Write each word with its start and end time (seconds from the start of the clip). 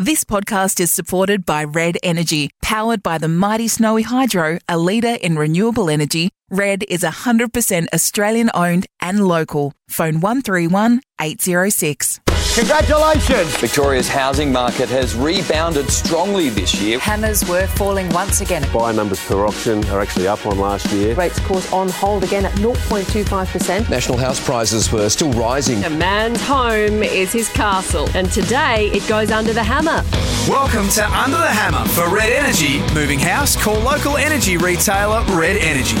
This 0.00 0.24
podcast 0.24 0.80
is 0.80 0.90
supported 0.90 1.44
by 1.44 1.62
Red 1.62 1.98
Energy, 2.02 2.48
powered 2.62 3.02
by 3.02 3.18
the 3.18 3.28
mighty 3.28 3.68
Snowy 3.68 4.00
Hydro, 4.00 4.58
a 4.66 4.78
leader 4.78 5.18
in 5.20 5.36
renewable 5.36 5.90
energy. 5.90 6.30
Red 6.48 6.84
is 6.88 7.02
100% 7.02 7.86
Australian 7.92 8.50
owned 8.54 8.86
and 9.02 9.28
local. 9.28 9.74
Phone 9.90 10.22
131 10.22 11.02
806. 11.20 12.18
Congratulations! 12.54 13.56
Victoria's 13.58 14.08
housing 14.08 14.50
market 14.50 14.88
has 14.88 15.14
rebounded 15.14 15.88
strongly 15.88 16.48
this 16.48 16.74
year. 16.80 16.98
Hammers 16.98 17.48
were 17.48 17.68
falling 17.68 18.08
once 18.08 18.40
again. 18.40 18.66
Buy 18.72 18.90
numbers 18.90 19.24
per 19.24 19.46
auction 19.46 19.84
are 19.84 20.00
actually 20.00 20.26
up 20.26 20.44
on 20.44 20.58
last 20.58 20.90
year. 20.92 21.14
Rates, 21.14 21.38
of 21.38 21.44
course, 21.44 21.72
on 21.72 21.88
hold 21.90 22.24
again 22.24 22.44
at 22.44 22.52
0.25%. 22.54 23.88
National 23.88 24.18
house 24.18 24.44
prices 24.44 24.90
were 24.90 25.08
still 25.08 25.30
rising. 25.32 25.84
A 25.84 25.90
man's 25.90 26.42
home 26.42 27.04
is 27.04 27.32
his 27.32 27.48
castle, 27.50 28.08
and 28.14 28.30
today 28.32 28.90
it 28.92 29.08
goes 29.08 29.30
under 29.30 29.52
the 29.52 29.62
hammer. 29.62 30.02
Welcome 30.48 30.88
to 30.88 31.04
Under 31.04 31.38
the 31.38 31.46
Hammer 31.46 31.86
for 31.90 32.12
Red 32.12 32.32
Energy. 32.32 32.80
Moving 32.94 33.20
house, 33.20 33.54
call 33.54 33.78
local 33.78 34.16
energy 34.16 34.56
retailer 34.56 35.22
Red 35.36 35.56
Energy. 35.58 35.98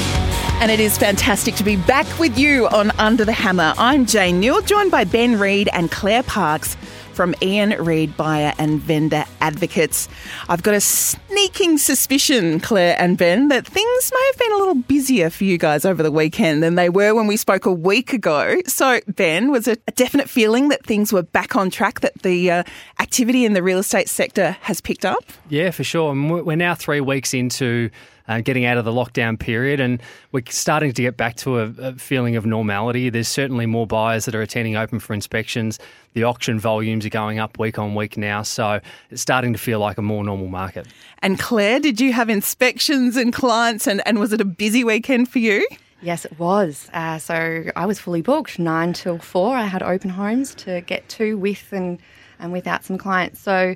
And 0.60 0.70
it 0.70 0.78
is 0.78 0.98
fantastic 0.98 1.54
to 1.54 1.64
be 1.64 1.76
back 1.76 2.18
with 2.18 2.38
you 2.38 2.68
on 2.68 2.90
Under 2.98 3.24
the 3.24 3.32
Hammer. 3.32 3.72
I'm 3.78 4.04
Jane 4.04 4.40
Newell, 4.40 4.60
joined 4.60 4.90
by 4.90 5.04
Ben 5.04 5.38
Reid 5.38 5.70
and 5.72 5.90
Claire 5.90 6.22
Parks 6.40 6.74
from 7.12 7.34
Ian 7.42 7.72
Reid 7.84 8.16
Buyer 8.16 8.54
and 8.56 8.80
Vendor 8.80 9.26
Advocates. 9.42 10.08
I've 10.48 10.62
got 10.62 10.74
a 10.74 10.80
sneaking 10.80 11.76
suspicion, 11.76 12.60
Claire 12.60 12.96
and 12.98 13.18
Ben, 13.18 13.48
that 13.48 13.66
things 13.66 14.10
may 14.10 14.30
have 14.32 14.38
been 14.38 14.52
a 14.52 14.56
little 14.56 14.74
busier 14.76 15.28
for 15.28 15.44
you 15.44 15.58
guys 15.58 15.84
over 15.84 16.02
the 16.02 16.10
weekend 16.10 16.62
than 16.62 16.76
they 16.76 16.88
were 16.88 17.14
when 17.14 17.26
we 17.26 17.36
spoke 17.36 17.66
a 17.66 17.72
week 17.72 18.14
ago. 18.14 18.56
So, 18.66 19.00
Ben, 19.06 19.50
was 19.50 19.68
it 19.68 19.82
a 19.86 19.90
definite 19.90 20.30
feeling 20.30 20.70
that 20.70 20.82
things 20.86 21.12
were 21.12 21.22
back 21.22 21.56
on 21.56 21.68
track, 21.68 22.00
that 22.00 22.22
the 22.22 22.50
uh, 22.50 22.62
activity 23.00 23.44
in 23.44 23.52
the 23.52 23.62
real 23.62 23.80
estate 23.80 24.08
sector 24.08 24.56
has 24.62 24.80
picked 24.80 25.04
up? 25.04 25.24
Yeah, 25.50 25.72
for 25.72 25.84
sure. 25.84 26.12
And 26.12 26.30
we're 26.30 26.56
now 26.56 26.74
three 26.74 27.02
weeks 27.02 27.34
into 27.34 27.90
uh, 28.30 28.40
getting 28.40 28.64
out 28.64 28.78
of 28.78 28.84
the 28.84 28.92
lockdown 28.92 29.36
period, 29.36 29.80
and 29.80 30.00
we're 30.30 30.44
starting 30.48 30.92
to 30.92 31.02
get 31.02 31.16
back 31.16 31.34
to 31.34 31.58
a, 31.58 31.74
a, 31.78 31.92
feeling 31.94 32.36
of 32.36 32.46
normality. 32.46 33.10
There's 33.10 33.26
certainly 33.26 33.66
more 33.66 33.88
buyers 33.88 34.24
that 34.26 34.36
are 34.36 34.40
attending 34.40 34.76
open 34.76 35.00
for 35.00 35.14
inspections. 35.14 35.80
The 36.14 36.22
auction 36.22 36.60
volumes 36.60 37.04
are 37.04 37.10
going 37.10 37.40
up 37.40 37.58
week 37.58 37.76
on 37.76 37.96
week 37.96 38.16
now, 38.16 38.42
so 38.42 38.80
it's 39.10 39.20
starting 39.20 39.52
to 39.52 39.58
feel 39.58 39.80
like 39.80 39.98
a 39.98 40.02
more 40.02 40.22
normal 40.22 40.46
market. 40.46 40.86
And 41.22 41.40
Claire, 41.40 41.80
did 41.80 42.00
you 42.00 42.12
have 42.12 42.30
inspections 42.30 43.16
and 43.16 43.32
clients, 43.32 43.88
and, 43.88 44.00
and 44.06 44.20
was 44.20 44.32
it 44.32 44.40
a 44.40 44.44
busy 44.44 44.84
weekend 44.84 45.28
for 45.28 45.40
you? 45.40 45.66
Yes, 46.00 46.24
it 46.24 46.38
was. 46.38 46.88
Uh, 46.92 47.18
so 47.18 47.64
I 47.74 47.84
was 47.84 47.98
fully 47.98 48.22
booked 48.22 48.60
nine 48.60 48.92
till 48.92 49.18
four. 49.18 49.56
I 49.56 49.64
had 49.64 49.82
open 49.82 50.08
homes 50.08 50.54
to 50.56 50.82
get 50.82 51.08
to 51.10 51.36
with 51.36 51.72
and 51.72 51.98
and 52.38 52.52
without 52.52 52.84
some 52.84 52.96
clients. 52.96 53.40
So 53.40 53.74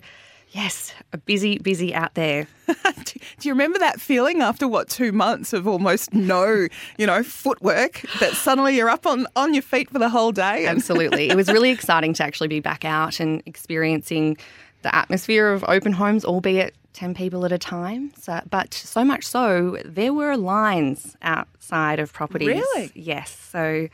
Yes, 0.54 0.94
a 1.12 1.18
busy, 1.18 1.58
busy 1.58 1.92
out 1.92 2.14
there. 2.14 2.46
Do 2.68 3.18
you 3.42 3.52
remember 3.52 3.80
that 3.80 4.00
feeling 4.00 4.40
after 4.40 4.68
what 4.68 4.88
two 4.88 5.10
months 5.10 5.52
of 5.52 5.66
almost 5.66 6.14
no, 6.14 6.68
you 6.96 7.06
know, 7.08 7.24
footwork 7.24 8.02
that 8.20 8.34
suddenly 8.34 8.76
you're 8.76 8.88
up 8.88 9.04
on 9.04 9.26
on 9.34 9.52
your 9.52 9.64
feet 9.64 9.90
for 9.90 9.98
the 9.98 10.08
whole 10.08 10.30
day? 10.30 10.66
Absolutely, 10.66 11.28
it 11.28 11.34
was 11.34 11.48
really 11.48 11.70
exciting 11.78 12.14
to 12.14 12.22
actually 12.22 12.46
be 12.46 12.60
back 12.60 12.84
out 12.84 13.18
and 13.18 13.42
experiencing 13.46 14.36
the 14.82 14.94
atmosphere 14.94 15.48
of 15.50 15.64
open 15.66 15.92
homes, 15.92 16.24
albeit 16.24 16.76
ten 16.92 17.14
people 17.14 17.44
at 17.44 17.50
a 17.50 17.58
time. 17.58 18.12
So, 18.16 18.40
but 18.48 18.72
so 18.72 19.04
much 19.04 19.24
so, 19.24 19.76
there 19.84 20.12
were 20.12 20.36
lines 20.36 21.16
outside 21.22 21.98
of 21.98 22.12
properties. 22.12 22.46
Really? 22.46 22.92
Yes. 22.94 23.36
So, 23.36 23.88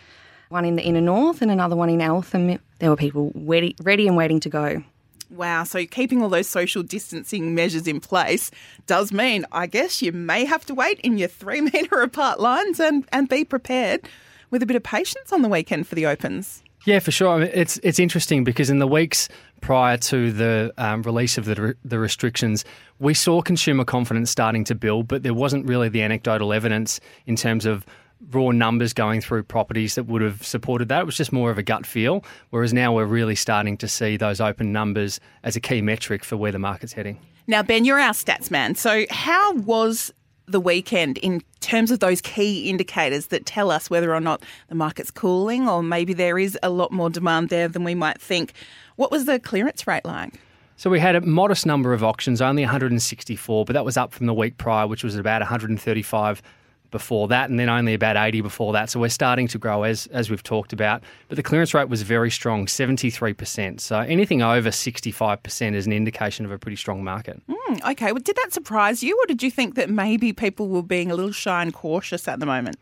one 0.51 0.67
in 0.67 0.77
the 0.77 0.83
inner 0.83 1.01
north 1.01 1.41
and 1.41 1.51
another 1.51 1.75
one 1.75 1.89
in 1.89 2.03
Eltham. 2.03 2.59
There 2.81 2.91
were 2.91 2.97
people 2.97 3.33
ready, 3.35 3.77
ready 3.83 4.07
and 4.07 4.15
waiting 4.15 4.41
to 4.41 4.51
go. 4.51 4.85
Wow. 5.31 5.65
So 5.65 5.87
keeping 5.87 6.23
all 6.23 6.29
those 6.29 6.49
social 6.49 6.83
distancing 6.83 7.55
measures 7.55 7.87
in 7.87 8.01
place 8.01 8.51
does 8.87 9.13
mean, 9.13 9.47
I 9.53 9.67
guess, 9.67 10.03
you 10.03 10.13
may 10.13 10.45
have 10.45 10.67
to 10.67 10.75
wait 10.75 11.01
in 11.01 11.19
your 11.19 11.29
three 11.29 11.61
metre 11.61 12.01
apart 12.03 12.41
lines 12.41 12.81
and, 12.81 13.07
and 13.13 13.29
be 13.29 13.45
prepared 13.45 14.09
with 14.51 14.63
a 14.63 14.67
bit 14.67 14.77
of 14.77 14.83
patience 14.83 15.33
on 15.33 15.43
the 15.43 15.49
weekend 15.49 15.87
for 15.87 15.95
the 15.95 16.07
opens. 16.07 16.63
Yeah, 16.85 16.99
for 16.99 17.11
sure. 17.11 17.29
I 17.29 17.39
mean, 17.41 17.51
it's 17.53 17.79
it's 17.83 17.99
interesting 17.99 18.43
because 18.43 18.71
in 18.71 18.79
the 18.79 18.87
weeks 18.87 19.29
prior 19.61 19.99
to 19.99 20.33
the 20.33 20.73
um, 20.79 21.03
release 21.03 21.37
of 21.37 21.45
the 21.45 21.77
the 21.85 21.99
restrictions, 21.99 22.65
we 22.99 23.13
saw 23.13 23.43
consumer 23.43 23.85
confidence 23.85 24.31
starting 24.31 24.65
to 24.65 24.75
build, 24.75 25.07
but 25.07 25.23
there 25.23 25.35
wasn't 25.35 25.67
really 25.67 25.91
the 25.91 26.03
anecdotal 26.03 26.55
evidence 26.55 26.99
in 27.27 27.37
terms 27.37 27.67
of 27.67 27.85
raw 28.31 28.51
numbers 28.51 28.93
going 28.93 29.21
through 29.21 29.43
properties 29.45 29.95
that 29.95 30.05
would 30.05 30.23
have 30.23 30.45
supported 30.45 30.89
that. 30.89 31.01
It 31.01 31.07
was 31.07 31.17
just 31.17 31.33
more 31.33 31.51
of 31.51 31.59
a 31.59 31.63
gut 31.63 31.87
feel. 31.87 32.25
Whereas 32.51 32.73
now 32.73 32.95
we're 32.95 33.07
really 33.07 33.35
starting 33.35 33.77
to 33.79 33.89
see 33.89 34.17
those 34.17 34.41
open 34.41 34.73
numbers 34.73 35.21
as 35.43 35.57
a 35.57 35.61
key 35.61 35.81
metric 35.81 36.25
for 36.25 36.37
where 36.37 36.53
the 36.53 36.59
market's 36.59 36.93
heading. 36.93 37.19
Now, 37.47 37.63
Ben, 37.63 37.85
you're 37.85 37.99
our 37.99 38.13
stats 38.13 38.51
man. 38.51 38.75
So, 38.75 39.07
how 39.11 39.55
was 39.55 40.13
the 40.47 40.61
weekend 40.61 41.19
in 41.19 41.43
terms 41.61 41.91
of 41.91 42.01
those 42.01 42.21
key 42.21 42.69
indicators 42.69 43.27
that 43.27 43.47
tell 43.47 43.71
us 43.71 43.89
whether 43.89 44.15
or 44.15 44.21
not 44.21 44.43
the 44.69 44.75
market's 44.75 45.11
cooling 45.11 45.69
or 45.69 45.83
maybe 45.83 46.13
there 46.13 46.39
is 46.39 46.59
a 46.63 46.71
lot 46.71 46.91
more 46.91 47.09
demand 47.09 47.49
there 47.49 47.69
than 47.69 47.85
we 47.85 47.95
might 47.95 48.21
think? 48.21 48.53
What 48.97 49.11
was 49.11 49.25
the 49.25 49.39
clearance 49.39 49.87
rate 49.87 50.05
like? 50.05 50.35
So 50.77 50.89
we 50.89 50.99
had 50.99 51.15
a 51.15 51.21
modest 51.21 51.67
number 51.67 51.93
of 51.93 52.03
auctions, 52.03 52.41
only 52.41 52.63
164, 52.63 53.65
but 53.65 53.75
that 53.75 53.85
was 53.85 53.97
up 53.97 54.13
from 54.13 54.27
the 54.27 54.35
week 54.35 54.57
prior, 54.57 54.87
which 54.87 55.05
was 55.05 55.15
about 55.15 55.41
135 55.41 56.43
before 56.91 57.29
that, 57.29 57.51
and 57.51 57.59
then 57.59 57.69
only 57.69 57.95
about 57.95 58.17
80 58.17 58.41
before 58.41 58.73
that. 58.73 58.91
So 58.91 59.01
we're 59.01 59.09
starting 59.09 59.49
to 59.49 59.59
grow 59.59 59.83
as 59.83 60.07
as 60.09 60.31
we've 60.31 60.43
talked 60.43 60.73
about. 60.73 61.03
But 61.29 61.37
the 61.37 61.43
clearance 61.43 61.75
rate 61.75 61.89
was 61.89 62.03
very 62.03 62.31
strong, 62.31 62.67
73%. 62.67 63.81
So 63.81 63.99
anything 64.01 64.43
over 64.43 64.71
65% 64.71 65.75
is 65.75 65.87
an 65.87 65.93
indication 65.93 66.45
of 66.45 66.51
a 66.51 66.59
pretty 66.59 66.77
strong 66.77 67.05
market. 67.05 67.41
Mm, 67.49 67.91
okay. 67.93 68.13
Well, 68.13 68.23
did 68.23 68.37
that 68.37 68.53
surprise 68.53 69.03
you, 69.03 69.19
or 69.23 69.27
did 69.27 69.43
you 69.43 69.51
think 69.51 69.75
that 69.75 69.91
maybe 69.91 70.33
people 70.33 70.69
were 70.69 70.83
being 70.83 71.11
a 71.11 71.15
little 71.15 71.33
shy 71.33 71.63
and 71.63 71.73
cautious 71.73 72.29
at 72.29 72.41
the 72.41 72.47
moment? 72.47 72.77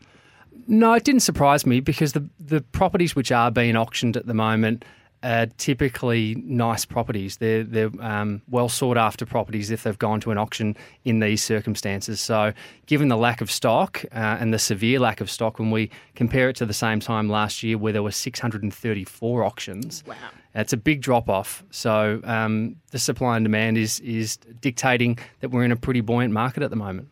No, 0.67 0.93
it 0.93 1.03
didn't 1.03 1.21
surprise 1.21 1.65
me 1.65 1.79
because 1.79 2.13
the 2.13 2.27
the 2.39 2.61
properties 2.61 3.15
which 3.15 3.31
are 3.31 3.51
being 3.51 3.75
auctioned 3.75 4.17
at 4.17 4.25
the 4.25 4.33
moment 4.33 4.85
are 5.23 5.47
typically 5.57 6.35
nice 6.45 6.85
properties. 6.85 7.37
They're 7.37 7.63
they're 7.63 7.91
um, 7.99 8.41
well 8.49 8.69
sought 8.69 8.97
after 8.97 9.25
properties 9.25 9.71
if 9.71 9.83
they've 9.83 9.97
gone 9.97 10.19
to 10.21 10.31
an 10.31 10.37
auction 10.37 10.75
in 11.03 11.19
these 11.19 11.43
circumstances. 11.43 12.19
So, 12.19 12.53
given 12.85 13.09
the 13.09 13.17
lack 13.17 13.41
of 13.41 13.51
stock 13.51 14.03
uh, 14.11 14.37
and 14.39 14.53
the 14.53 14.59
severe 14.59 14.99
lack 14.99 15.21
of 15.21 15.29
stock, 15.29 15.59
when 15.59 15.71
we 15.71 15.89
compare 16.15 16.49
it 16.49 16.55
to 16.57 16.65
the 16.65 16.73
same 16.73 16.99
time 16.99 17.29
last 17.29 17.63
year, 17.63 17.77
where 17.77 17.93
there 17.93 18.03
were 18.03 18.11
634 18.11 19.43
auctions, 19.43 20.03
wow. 20.05 20.15
It's 20.55 20.73
a 20.73 20.77
big 20.77 21.01
drop 21.01 21.29
off. 21.29 21.63
So 21.69 22.21
um, 22.23 22.75
the 22.91 22.99
supply 22.99 23.37
and 23.37 23.45
demand 23.45 23.77
is 23.77 23.99
is 23.99 24.37
dictating 24.37 25.19
that 25.41 25.49
we're 25.49 25.63
in 25.63 25.71
a 25.71 25.75
pretty 25.75 26.01
buoyant 26.01 26.33
market 26.33 26.63
at 26.63 26.69
the 26.69 26.75
moment. 26.75 27.09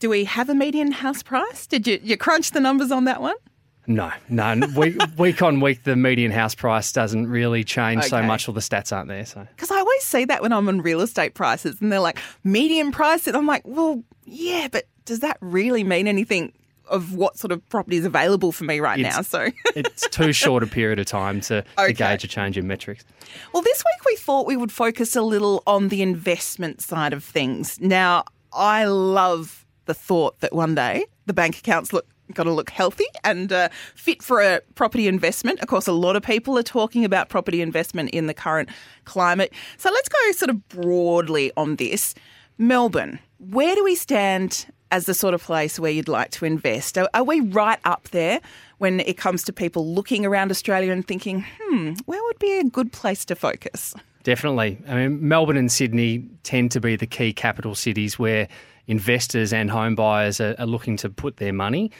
Do 0.00 0.10
we 0.10 0.24
have 0.24 0.48
a 0.48 0.54
median 0.54 0.92
house 0.92 1.22
price? 1.22 1.66
Did 1.66 1.86
you, 1.86 2.00
you 2.02 2.16
crunch 2.16 2.50
the 2.50 2.60
numbers 2.60 2.90
on 2.90 3.04
that 3.04 3.22
one? 3.22 3.36
No, 3.86 4.10
no. 4.28 4.60
week, 4.76 4.96
week 5.18 5.42
on 5.42 5.60
week, 5.60 5.84
the 5.84 5.94
median 5.96 6.30
house 6.32 6.54
price 6.54 6.90
doesn't 6.92 7.26
really 7.28 7.64
change 7.64 7.98
Okay. 8.00 8.08
so 8.08 8.22
much, 8.22 8.48
or 8.48 8.52
the 8.52 8.60
stats 8.60 8.94
aren't 8.96 9.08
there. 9.08 9.26
So 9.26 9.46
Because 9.50 9.70
I 9.70 9.78
always 9.78 10.02
see 10.02 10.24
that 10.24 10.40
when 10.42 10.52
I'm 10.52 10.68
on 10.68 10.80
real 10.80 11.00
estate 11.02 11.34
prices 11.34 11.80
and 11.80 11.92
they're 11.92 12.00
like 12.00 12.18
median 12.44 12.92
price. 12.92 13.26
And 13.26 13.36
I'm 13.36 13.46
like, 13.46 13.62
well, 13.66 14.02
yeah, 14.24 14.68
but 14.72 14.84
does 15.04 15.20
that 15.20 15.36
really 15.40 15.84
mean 15.84 16.08
anything 16.08 16.52
of 16.88 17.14
what 17.14 17.38
sort 17.38 17.50
of 17.52 17.66
property 17.68 17.96
is 17.96 18.04
available 18.04 18.52
for 18.52 18.64
me 18.64 18.80
right 18.80 18.98
now? 18.98 19.20
So, 19.22 19.48
it's 19.76 20.08
too 20.08 20.32
short 20.32 20.62
a 20.62 20.66
period 20.66 20.98
of 20.98 21.06
time 21.06 21.40
to, 21.42 21.64
Okay. 21.78 21.88
to 21.88 21.92
gauge 21.92 22.24
a 22.24 22.28
change 22.28 22.56
in 22.56 22.66
metrics. 22.66 23.04
well, 23.52 23.62
this 23.62 23.78
week 23.84 24.04
we 24.06 24.16
thought 24.16 24.46
we 24.46 24.56
would 24.56 24.72
focus 24.72 25.14
a 25.16 25.22
little 25.22 25.62
on 25.66 25.88
the 25.88 26.00
investment 26.02 26.80
side 26.80 27.12
of 27.12 27.22
things. 27.24 27.78
Now, 27.80 28.24
I 28.52 28.84
love 28.86 29.66
the 29.86 29.94
thought 29.94 30.40
that 30.40 30.54
one 30.54 30.74
day 30.74 31.04
the 31.26 31.34
bank 31.34 31.58
accounts 31.58 31.92
look 31.92 32.06
got 32.32 32.44
to 32.44 32.52
look 32.52 32.70
healthy 32.70 33.06
and 33.22 33.52
uh, 33.52 33.68
fit 33.94 34.22
for 34.22 34.40
a 34.40 34.60
property 34.74 35.08
investment. 35.08 35.60
Of 35.60 35.68
course, 35.68 35.86
a 35.86 35.92
lot 35.92 36.16
of 36.16 36.22
people 36.22 36.58
are 36.58 36.62
talking 36.62 37.04
about 37.04 37.28
property 37.28 37.60
investment 37.60 38.10
in 38.10 38.26
the 38.26 38.34
current 38.34 38.68
climate. 39.04 39.52
So 39.76 39.90
let's 39.90 40.08
go 40.08 40.32
sort 40.32 40.50
of 40.50 40.68
broadly 40.68 41.52
on 41.56 41.76
this. 41.76 42.14
Melbourne, 42.56 43.18
where 43.38 43.74
do 43.74 43.84
we 43.84 43.94
stand 43.94 44.66
as 44.90 45.06
the 45.06 45.14
sort 45.14 45.34
of 45.34 45.42
place 45.42 45.78
where 45.78 45.90
you'd 45.90 46.08
like 46.08 46.30
to 46.30 46.44
invest? 46.44 46.96
Are, 46.96 47.08
are 47.14 47.24
we 47.24 47.40
right 47.40 47.80
up 47.84 48.08
there 48.10 48.40
when 48.78 49.00
it 49.00 49.16
comes 49.16 49.42
to 49.44 49.52
people 49.52 49.92
looking 49.92 50.24
around 50.24 50.50
Australia 50.50 50.92
and 50.92 51.06
thinking, 51.06 51.44
hmm, 51.60 51.94
where 52.06 52.22
would 52.22 52.38
be 52.38 52.58
a 52.58 52.64
good 52.64 52.92
place 52.92 53.24
to 53.26 53.34
focus? 53.34 53.94
Definitely. 54.22 54.78
I 54.88 54.94
mean, 54.94 55.26
Melbourne 55.26 55.56
and 55.56 55.70
Sydney 55.70 56.26
tend 56.44 56.70
to 56.72 56.80
be 56.80 56.96
the 56.96 57.06
key 57.06 57.32
capital 57.32 57.74
cities 57.74 58.18
where 58.18 58.48
investors 58.86 59.52
and 59.52 59.70
home 59.70 59.94
buyers 59.94 60.40
are, 60.40 60.54
are 60.58 60.66
looking 60.66 60.96
to 60.98 61.10
put 61.10 61.36
their 61.36 61.52
money. 61.52 61.90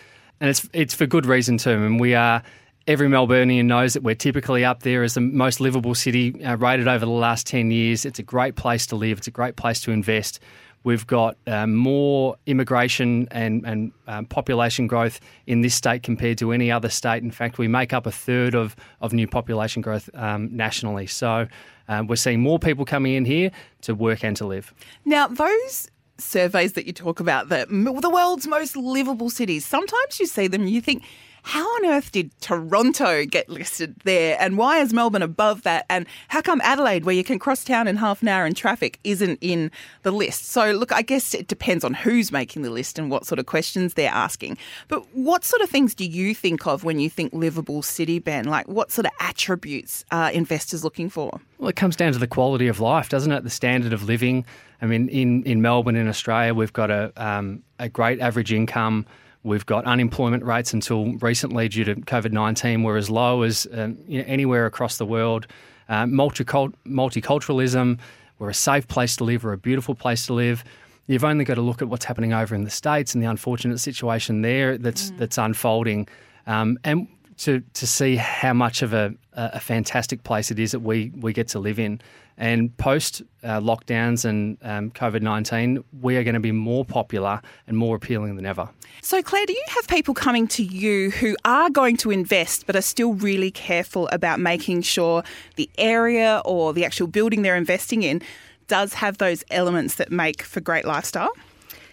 And 0.40 0.50
it's 0.50 0.68
it's 0.72 0.94
for 0.94 1.06
good 1.06 1.26
reason 1.26 1.58
too. 1.58 1.70
And 1.70 2.00
we 2.00 2.14
are 2.14 2.42
every 2.86 3.08
Melburnian 3.08 3.64
knows 3.64 3.94
that 3.94 4.02
we're 4.02 4.14
typically 4.14 4.64
up 4.64 4.82
there 4.82 5.02
as 5.02 5.14
the 5.14 5.20
most 5.20 5.60
livable 5.60 5.94
city 5.94 6.44
uh, 6.44 6.56
rated 6.56 6.86
over 6.86 7.04
the 7.04 7.10
last 7.10 7.46
10 7.46 7.70
years. 7.70 8.04
It's 8.04 8.18
a 8.18 8.22
great 8.22 8.56
place 8.56 8.86
to 8.88 8.96
live, 8.96 9.18
it's 9.18 9.26
a 9.26 9.32
great 9.32 9.56
place 9.56 9.80
to 9.82 9.90
invest. 9.90 10.40
We've 10.84 11.06
got 11.06 11.38
um, 11.46 11.74
more 11.74 12.36
immigration 12.44 13.26
and, 13.30 13.64
and 13.64 13.92
um, 14.06 14.26
population 14.26 14.86
growth 14.86 15.18
in 15.46 15.62
this 15.62 15.74
state 15.74 16.02
compared 16.02 16.36
to 16.38 16.52
any 16.52 16.70
other 16.70 16.90
state. 16.90 17.22
In 17.22 17.30
fact, 17.30 17.56
we 17.56 17.68
make 17.68 17.94
up 17.94 18.04
a 18.04 18.12
third 18.12 18.54
of, 18.54 18.76
of 19.00 19.14
new 19.14 19.26
population 19.26 19.80
growth 19.80 20.10
um, 20.12 20.54
nationally. 20.54 21.06
So 21.06 21.48
um, 21.88 22.06
we're 22.06 22.16
seeing 22.16 22.40
more 22.40 22.58
people 22.58 22.84
coming 22.84 23.14
in 23.14 23.24
here 23.24 23.50
to 23.80 23.94
work 23.94 24.22
and 24.24 24.36
to 24.36 24.46
live. 24.46 24.74
Now, 25.06 25.26
those 25.26 25.90
surveys 26.18 26.74
that 26.74 26.86
you 26.86 26.92
talk 26.92 27.20
about, 27.20 27.48
the, 27.48 27.66
the 27.68 28.10
world's 28.10 28.46
most 28.46 28.76
livable 28.76 29.30
cities, 29.30 29.66
sometimes 29.66 30.20
you 30.20 30.26
see 30.26 30.46
them 30.46 30.62
and 30.62 30.70
you 30.70 30.80
think, 30.80 31.02
how 31.44 31.62
on 31.62 31.84
earth 31.84 32.10
did 32.10 32.30
Toronto 32.40 33.26
get 33.26 33.50
listed 33.50 33.96
there? 34.04 34.38
And 34.40 34.56
why 34.56 34.78
is 34.78 34.94
Melbourne 34.94 35.20
above 35.20 35.60
that? 35.62 35.84
And 35.90 36.06
how 36.28 36.40
come 36.40 36.62
Adelaide, 36.62 37.04
where 37.04 37.14
you 37.14 37.22
can 37.22 37.38
cross 37.38 37.64
town 37.64 37.86
in 37.86 37.96
half 37.96 38.22
an 38.22 38.28
hour 38.28 38.46
in 38.46 38.54
traffic, 38.54 38.98
isn't 39.04 39.38
in 39.42 39.70
the 40.04 40.10
list? 40.10 40.46
So, 40.46 40.72
look, 40.72 40.90
I 40.90 41.02
guess 41.02 41.34
it 41.34 41.46
depends 41.46 41.84
on 41.84 41.92
who's 41.92 42.32
making 42.32 42.62
the 42.62 42.70
list 42.70 42.98
and 42.98 43.10
what 43.10 43.26
sort 43.26 43.38
of 43.38 43.44
questions 43.44 43.92
they're 43.92 44.10
asking. 44.10 44.56
But 44.88 45.04
what 45.14 45.44
sort 45.44 45.60
of 45.60 45.68
things 45.68 45.94
do 45.94 46.06
you 46.06 46.34
think 46.34 46.66
of 46.66 46.82
when 46.82 46.98
you 46.98 47.10
think 47.10 47.34
livable 47.34 47.82
city, 47.82 48.20
Ben? 48.20 48.46
Like, 48.46 48.66
what 48.66 48.90
sort 48.90 49.04
of 49.04 49.12
attributes 49.20 50.02
are 50.10 50.30
investors 50.30 50.82
looking 50.82 51.10
for? 51.10 51.42
Well, 51.58 51.68
it 51.68 51.76
comes 51.76 51.94
down 51.94 52.14
to 52.14 52.18
the 52.18 52.26
quality 52.26 52.68
of 52.68 52.80
life, 52.80 53.10
doesn't 53.10 53.30
it? 53.30 53.44
The 53.44 53.50
standard 53.50 53.92
of 53.92 54.04
living. 54.04 54.46
I 54.80 54.86
mean, 54.86 55.10
in, 55.10 55.42
in 55.42 55.60
Melbourne, 55.60 55.96
in 55.96 56.08
Australia, 56.08 56.54
we've 56.54 56.72
got 56.72 56.90
a, 56.90 57.12
um, 57.16 57.62
a 57.78 57.90
great 57.90 58.20
average 58.20 58.50
income. 58.50 59.04
We've 59.44 59.66
got 59.66 59.84
unemployment 59.84 60.42
rates 60.42 60.72
until 60.72 61.12
recently, 61.18 61.68
due 61.68 61.84
to 61.84 61.94
COVID 61.96 62.32
19, 62.32 62.82
were 62.82 62.96
as 62.96 63.10
low 63.10 63.42
as 63.42 63.66
um, 63.72 63.98
you 64.08 64.20
know, 64.20 64.24
anywhere 64.26 64.64
across 64.66 64.96
the 64.96 65.06
world. 65.06 65.46
Uh, 65.88 66.04
multiculturalism, 66.06 67.98
we're 68.38 68.48
a 68.48 68.54
safe 68.54 68.88
place 68.88 69.16
to 69.16 69.24
live, 69.24 69.44
we're 69.44 69.52
a 69.52 69.58
beautiful 69.58 69.94
place 69.94 70.26
to 70.26 70.32
live. 70.32 70.64
You've 71.06 71.24
only 71.24 71.44
got 71.44 71.54
to 71.56 71.60
look 71.60 71.82
at 71.82 71.88
what's 71.88 72.06
happening 72.06 72.32
over 72.32 72.54
in 72.54 72.64
the 72.64 72.70
States 72.70 73.14
and 73.14 73.22
the 73.22 73.28
unfortunate 73.28 73.78
situation 73.78 74.40
there 74.40 74.78
that's, 74.78 75.10
mm. 75.10 75.18
that's 75.18 75.36
unfolding. 75.36 76.08
Um, 76.46 76.78
and 76.82 77.06
to, 77.38 77.62
to 77.74 77.86
see 77.86 78.16
how 78.16 78.54
much 78.54 78.80
of 78.80 78.94
a, 78.94 79.14
a 79.34 79.60
fantastic 79.60 80.22
place 80.24 80.50
it 80.50 80.58
is 80.58 80.72
that 80.72 80.80
we, 80.80 81.12
we 81.20 81.34
get 81.34 81.48
to 81.48 81.58
live 81.58 81.78
in. 81.78 82.00
And 82.36 82.76
post 82.78 83.22
uh, 83.44 83.60
lockdowns 83.60 84.24
and 84.24 84.58
um, 84.62 84.90
COVID 84.90 85.22
19, 85.22 85.84
we 86.00 86.16
are 86.16 86.24
going 86.24 86.34
to 86.34 86.40
be 86.40 86.50
more 86.50 86.84
popular 86.84 87.40
and 87.66 87.76
more 87.76 87.94
appealing 87.94 88.36
than 88.36 88.44
ever. 88.44 88.68
So, 89.02 89.22
Claire, 89.22 89.46
do 89.46 89.52
you 89.52 89.64
have 89.68 89.86
people 89.86 90.14
coming 90.14 90.48
to 90.48 90.62
you 90.64 91.10
who 91.10 91.36
are 91.44 91.70
going 91.70 91.96
to 91.98 92.10
invest 92.10 92.66
but 92.66 92.74
are 92.74 92.82
still 92.82 93.14
really 93.14 93.50
careful 93.50 94.08
about 94.08 94.40
making 94.40 94.82
sure 94.82 95.22
the 95.56 95.70
area 95.78 96.42
or 96.44 96.72
the 96.72 96.84
actual 96.84 97.06
building 97.06 97.42
they're 97.42 97.56
investing 97.56 98.02
in 98.02 98.22
does 98.66 98.94
have 98.94 99.18
those 99.18 99.44
elements 99.50 99.96
that 99.96 100.10
make 100.10 100.42
for 100.42 100.60
great 100.60 100.84
lifestyle? 100.84 101.30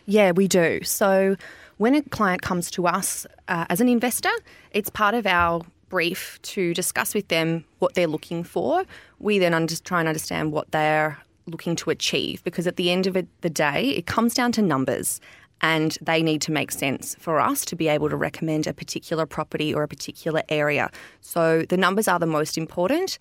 Yeah, 0.06 0.32
we 0.32 0.48
do. 0.48 0.82
So, 0.84 1.36
when 1.78 1.96
a 1.96 2.02
client 2.02 2.42
comes 2.42 2.70
to 2.72 2.88
us 2.88 3.26
uh, 3.48 3.66
as 3.70 3.82
an 3.82 3.90
investor, 3.90 4.32
it's 4.72 4.90
part 4.90 5.16
of 5.16 5.26
our 5.26 5.62
brief 5.90 6.40
to 6.42 6.74
discuss 6.74 7.14
with 7.14 7.28
them 7.28 7.66
what 7.80 7.96
they're 7.96 8.08
looking 8.08 8.44
for. 8.44 8.84
We 9.22 9.40
then 9.40 9.54
under- 9.54 9.76
try 9.76 10.00
and 10.00 10.08
understand 10.08 10.52
what 10.52 10.72
they're 10.72 11.18
looking 11.46 11.76
to 11.76 11.90
achieve 11.90 12.44
because 12.44 12.68
at 12.68 12.76
the 12.76 12.92
end 12.92 13.08
of 13.08 13.16
it, 13.16 13.28
the 13.42 13.50
day, 13.50 13.90
it 13.90 14.06
comes 14.06 14.34
down 14.34 14.52
to 14.54 14.62
numbers 14.62 15.20
and 15.62 15.98
they 16.02 16.24
need 16.24 16.42
to 16.42 16.52
make 16.52 16.72
sense 16.72 17.16
for 17.20 17.40
us 17.40 17.64
to 17.66 17.76
be 17.76 17.88
able 17.88 18.10
to 18.10 18.16
recommend 18.16 18.66
a 18.68 18.74
particular 18.74 19.26
property 19.26 19.74
or 19.74 19.84
a 19.84 19.88
particular 19.88 20.42
area. 20.50 20.90
So 21.22 21.64
the 21.70 21.78
numbers 21.78 22.08
are 22.08 22.20
the 22.20 22.26
most 22.26 22.58
important. 22.58 23.20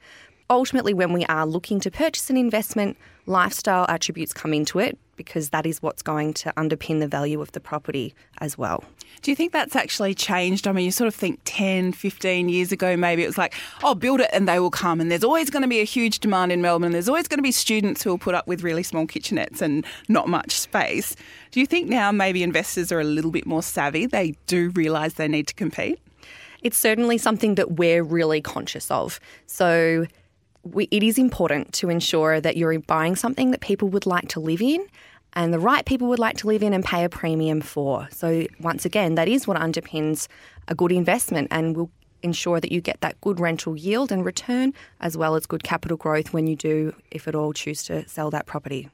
Ultimately, 0.50 0.93
when 0.93 1.12
we 1.12 1.25
are 1.26 1.47
looking 1.47 1.79
to 1.79 1.93
purchase 1.93 2.29
an 2.29 2.37
investment, 2.37 2.97
lifestyle 3.26 3.87
attributes 3.88 4.32
come 4.32 4.52
into 4.52 4.81
it 4.81 4.99
because 5.14 5.50
that 5.50 5.64
is 5.64 5.81
what's 5.81 6.02
going 6.02 6.35
to 6.35 6.52
underpin 6.55 6.99
the 6.99 7.06
value 7.06 7.41
of 7.41 7.52
the 7.52 7.61
property 7.61 8.14
as 8.38 8.58
well. 8.58 8.82
Do 9.23 9.31
you 9.31 9.37
think 9.37 9.52
that's 9.52 9.76
actually 9.76 10.14
changed? 10.14 10.67
I 10.67 10.73
mean, 10.73 10.87
you 10.87 10.91
sort 10.91 11.06
of 11.06 11.14
think 11.14 11.38
10, 11.44 11.93
15 11.93 12.49
years 12.49 12.73
ago, 12.73 12.97
maybe 12.97 13.23
it 13.23 13.26
was 13.26 13.38
like, 13.38 13.55
oh, 13.85 13.94
build 13.94 14.20
it 14.20 14.31
and 14.32 14.49
they 14.49 14.58
will 14.58 14.70
come. 14.70 15.00
And 15.00 15.08
there's 15.08 15.23
always 15.23 15.50
going 15.50 15.62
to 15.62 15.69
be 15.69 15.81
a 15.81 15.85
huge 15.85 16.19
demand 16.19 16.50
in 16.50 16.62
Melbourne. 16.62 16.87
And 16.87 16.94
there's 16.94 17.08
always 17.08 17.29
going 17.29 17.38
to 17.38 17.43
be 17.43 17.52
students 17.52 18.02
who 18.02 18.11
will 18.11 18.19
put 18.19 18.35
up 18.35 18.49
with 18.49 18.64
really 18.64 18.82
small 18.82 19.06
kitchenettes 19.06 19.61
and 19.62 19.85
not 20.08 20.26
much 20.26 20.52
space. 20.52 21.14
Do 21.52 21.61
you 21.61 21.67
think 21.67 21.88
now 21.88 22.11
maybe 22.11 22.43
investors 22.43 22.91
are 22.91 22.99
a 22.99 23.05
little 23.05 23.31
bit 23.31 23.47
more 23.47 23.62
savvy? 23.62 24.06
They 24.06 24.35
do 24.47 24.70
realise 24.70 25.14
they 25.14 25.29
need 25.29 25.47
to 25.49 25.55
compete? 25.55 26.00
It's 26.62 26.76
certainly 26.76 27.19
something 27.19 27.55
that 27.55 27.73
we're 27.73 28.02
really 28.02 28.41
conscious 28.41 28.91
of. 28.91 29.20
So 29.47 30.06
we, 30.62 30.89
it 30.91 31.03
is 31.03 31.19
important 31.19 31.73
to 31.75 31.91
ensure 31.91 32.41
that 32.41 32.57
you're 32.57 32.79
buying 32.81 33.17
something 33.17 33.51
that 33.51 33.61
people 33.61 33.89
would 33.89 34.07
like 34.07 34.29
to 34.29 34.41
live 34.41 34.61
in 34.61 34.87
and 35.33 35.55
the 35.55 35.59
right 35.59 35.85
people 35.85 36.09
would 36.09 36.19
like 36.19 36.37
to 36.39 36.47
live 36.47 36.62
in 36.62 36.73
and 36.73 36.85
pay 36.85 37.05
a 37.05 37.09
premium 37.09 37.61
for. 37.61 38.09
So, 38.11 38.47
once 38.61 38.85
again, 38.85 39.15
that 39.15 39.29
is 39.29 39.47
what 39.47 39.57
underpins 39.57 40.27
a 40.69 40.75
good 40.75 40.93
investment 40.93 41.49
and 41.51 41.77
will 41.77 41.91
ensure 42.23 42.61
that 42.61 42.71
you 42.71 42.81
get 42.81 43.01
that 43.01 43.21
good 43.21 43.41
rental 43.41 43.77
yield 43.77 44.12
and 44.12 44.25
return 44.25 44.75
as 45.01 45.17
well 45.17 45.37
as 45.37 45.47
good 45.47 45.62
capital 45.62 45.97
growth 45.97 46.33
when 46.33 46.47
you 46.47 46.57
do, 46.57 46.95
if 47.11 47.27
at 47.29 47.35
all, 47.35 47.53
choose 47.53 47.83
to 47.85 48.07
sell 48.09 48.31
that 48.31 48.47
property. 48.47 48.89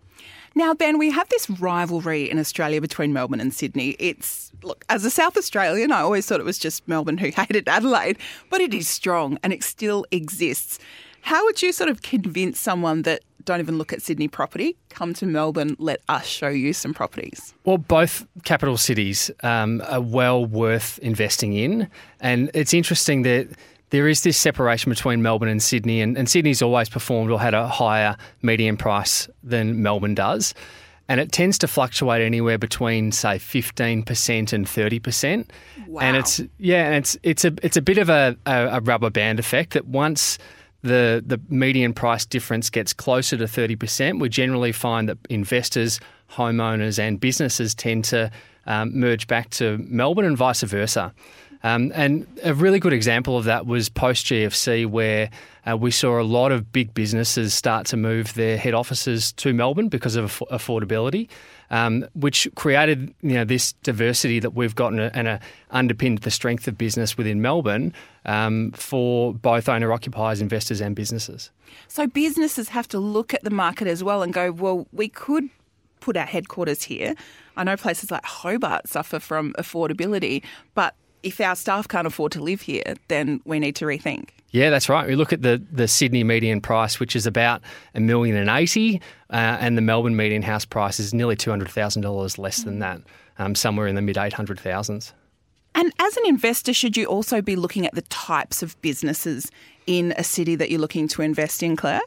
Now, 0.54 0.72
Ben, 0.72 0.96
we 0.96 1.10
have 1.10 1.28
this 1.28 1.50
rivalry 1.50 2.30
in 2.30 2.38
Australia 2.38 2.80
between 2.80 3.12
Melbourne 3.12 3.40
and 3.40 3.52
Sydney. 3.52 3.90
It's, 3.98 4.52
look, 4.62 4.84
as 4.88 5.04
a 5.04 5.10
South 5.10 5.36
Australian, 5.36 5.92
I 5.92 6.00
always 6.00 6.24
thought 6.26 6.40
it 6.40 6.46
was 6.46 6.58
just 6.58 6.86
Melbourne 6.88 7.18
who 7.18 7.28
hated 7.36 7.68
Adelaide, 7.68 8.18
but 8.48 8.60
it 8.60 8.72
is 8.72 8.88
strong 8.88 9.38
and 9.42 9.52
it 9.52 9.62
still 9.62 10.06
exists. 10.10 10.78
How 11.26 11.44
would 11.44 11.60
you 11.60 11.72
sort 11.72 11.90
of 11.90 12.02
convince 12.02 12.60
someone 12.60 13.02
that 13.02 13.24
don't 13.44 13.58
even 13.58 13.78
look 13.78 13.92
at 13.92 14.00
Sydney 14.00 14.28
property, 14.28 14.76
come 14.90 15.12
to 15.14 15.26
Melbourne, 15.26 15.74
let 15.80 16.00
us 16.08 16.24
show 16.24 16.46
you 16.46 16.72
some 16.72 16.94
properties? 16.94 17.52
Well, 17.64 17.78
both 17.78 18.24
capital 18.44 18.76
cities 18.76 19.28
um, 19.42 19.82
are 19.88 20.00
well 20.00 20.46
worth 20.46 21.00
investing 21.00 21.54
in. 21.54 21.90
And 22.20 22.48
it's 22.54 22.72
interesting 22.72 23.22
that 23.22 23.48
there 23.90 24.06
is 24.06 24.22
this 24.22 24.36
separation 24.36 24.88
between 24.88 25.20
Melbourne 25.20 25.48
and 25.48 25.60
Sydney, 25.60 26.00
and, 26.00 26.16
and 26.16 26.28
Sydney's 26.28 26.62
always 26.62 26.88
performed 26.88 27.32
or 27.32 27.40
had 27.40 27.54
a 27.54 27.66
higher 27.66 28.16
median 28.42 28.76
price 28.76 29.28
than 29.42 29.82
Melbourne 29.82 30.14
does. 30.14 30.54
And 31.08 31.18
it 31.18 31.32
tends 31.32 31.58
to 31.58 31.66
fluctuate 31.66 32.22
anywhere 32.22 32.56
between, 32.56 33.10
say, 33.10 33.38
fifteen 33.38 34.04
percent 34.04 34.52
and 34.52 34.68
thirty 34.68 35.00
percent. 35.00 35.52
Wow. 35.88 36.02
And 36.02 36.16
it's 36.16 36.40
yeah, 36.58 36.86
and 36.86 36.94
it's 36.94 37.18
it's 37.24 37.44
a 37.44 37.52
it's 37.64 37.76
a 37.76 37.82
bit 37.82 37.98
of 37.98 38.08
a, 38.08 38.36
a, 38.46 38.76
a 38.76 38.80
rubber 38.80 39.10
band 39.10 39.40
effect 39.40 39.72
that 39.72 39.86
once 39.86 40.38
the, 40.86 41.22
the 41.26 41.40
median 41.48 41.92
price 41.92 42.24
difference 42.24 42.70
gets 42.70 42.92
closer 42.92 43.36
to 43.36 43.44
30%, 43.44 44.20
we 44.20 44.28
generally 44.28 44.72
find 44.72 45.08
that 45.08 45.18
investors, 45.28 46.00
homeowners, 46.30 46.98
and 46.98 47.20
businesses 47.20 47.74
tend 47.74 48.04
to 48.04 48.30
um, 48.66 48.98
merge 48.98 49.26
back 49.26 49.50
to 49.50 49.78
Melbourne 49.78 50.24
and 50.24 50.36
vice 50.36 50.62
versa. 50.62 51.12
Um, 51.66 51.92
and 51.94 52.26
a 52.44 52.54
really 52.54 52.78
good 52.78 52.92
example 52.92 53.36
of 53.36 53.44
that 53.44 53.66
was 53.66 53.88
post 53.88 54.26
GFC, 54.26 54.86
where 54.86 55.30
uh, 55.68 55.76
we 55.76 55.90
saw 55.90 56.20
a 56.20 56.22
lot 56.22 56.52
of 56.52 56.72
big 56.72 56.94
businesses 56.94 57.54
start 57.54 57.86
to 57.86 57.96
move 57.96 58.34
their 58.34 58.56
head 58.56 58.74
offices 58.74 59.32
to 59.32 59.52
Melbourne 59.52 59.88
because 59.88 60.16
of 60.16 60.24
aff- 60.26 60.60
affordability 60.60 61.28
um, 61.70 62.06
which 62.14 62.48
created 62.54 63.14
you 63.22 63.34
know 63.34 63.44
this 63.44 63.72
diversity 63.82 64.38
that 64.40 64.50
we've 64.50 64.74
gotten 64.74 64.98
and 64.98 65.28
uh, 65.28 65.38
underpinned 65.70 66.18
the 66.18 66.30
strength 66.30 66.68
of 66.68 66.78
business 66.78 67.16
within 67.16 67.42
Melbourne 67.42 67.92
um, 68.24 68.72
for 68.72 69.34
both 69.34 69.68
owner 69.68 69.92
occupiers, 69.92 70.40
investors, 70.40 70.80
and 70.80 70.94
businesses. 70.94 71.50
So 71.88 72.06
businesses 72.06 72.68
have 72.70 72.88
to 72.88 72.98
look 72.98 73.34
at 73.34 73.42
the 73.42 73.50
market 73.50 73.88
as 73.88 74.02
well 74.02 74.22
and 74.22 74.32
go, 74.32 74.52
well, 74.52 74.86
we 74.92 75.08
could 75.08 75.48
put 76.00 76.16
our 76.16 76.26
headquarters 76.26 76.84
here. 76.84 77.14
I 77.56 77.64
know 77.64 77.76
places 77.76 78.10
like 78.10 78.24
Hobart 78.24 78.88
suffer 78.88 79.18
from 79.18 79.52
affordability, 79.54 80.42
but 80.74 80.94
if 81.22 81.40
our 81.40 81.56
staff 81.56 81.88
can't 81.88 82.06
afford 82.06 82.32
to 82.32 82.42
live 82.42 82.60
here, 82.60 82.94
then 83.08 83.40
we 83.44 83.58
need 83.58 83.76
to 83.76 83.84
rethink. 83.84 84.30
Yeah, 84.50 84.70
that's 84.70 84.88
right. 84.88 85.06
We 85.06 85.16
look 85.16 85.32
at 85.32 85.42
the, 85.42 85.62
the 85.70 85.88
Sydney 85.88 86.24
median 86.24 86.60
price, 86.60 86.98
which 86.98 87.14
is 87.16 87.26
about 87.26 87.60
a 87.94 88.00
million 88.00 88.36
and 88.36 88.48
eighty, 88.48 89.00
uh, 89.30 89.58
and 89.60 89.76
the 89.76 89.82
Melbourne 89.82 90.16
median 90.16 90.42
house 90.42 90.64
price 90.64 91.00
is 91.00 91.12
nearly 91.12 91.36
two 91.36 91.50
hundred 91.50 91.68
thousand 91.68 92.02
dollars 92.02 92.38
less 92.38 92.62
than 92.62 92.78
that, 92.78 93.00
um, 93.38 93.54
somewhere 93.54 93.86
in 93.86 93.96
the 93.96 94.02
mid 94.02 94.16
eight 94.16 94.32
hundred 94.32 94.60
thousands. 94.60 95.12
And 95.74 95.92
as 95.98 96.16
an 96.16 96.22
investor, 96.26 96.72
should 96.72 96.96
you 96.96 97.04
also 97.04 97.42
be 97.42 97.54
looking 97.54 97.84
at 97.86 97.94
the 97.94 98.02
types 98.02 98.62
of 98.62 98.80
businesses 98.80 99.50
in 99.86 100.14
a 100.16 100.24
city 100.24 100.56
that 100.56 100.70
you're 100.70 100.80
looking 100.80 101.06
to 101.08 101.22
invest 101.22 101.62
in, 101.62 101.76
Claire? 101.76 102.00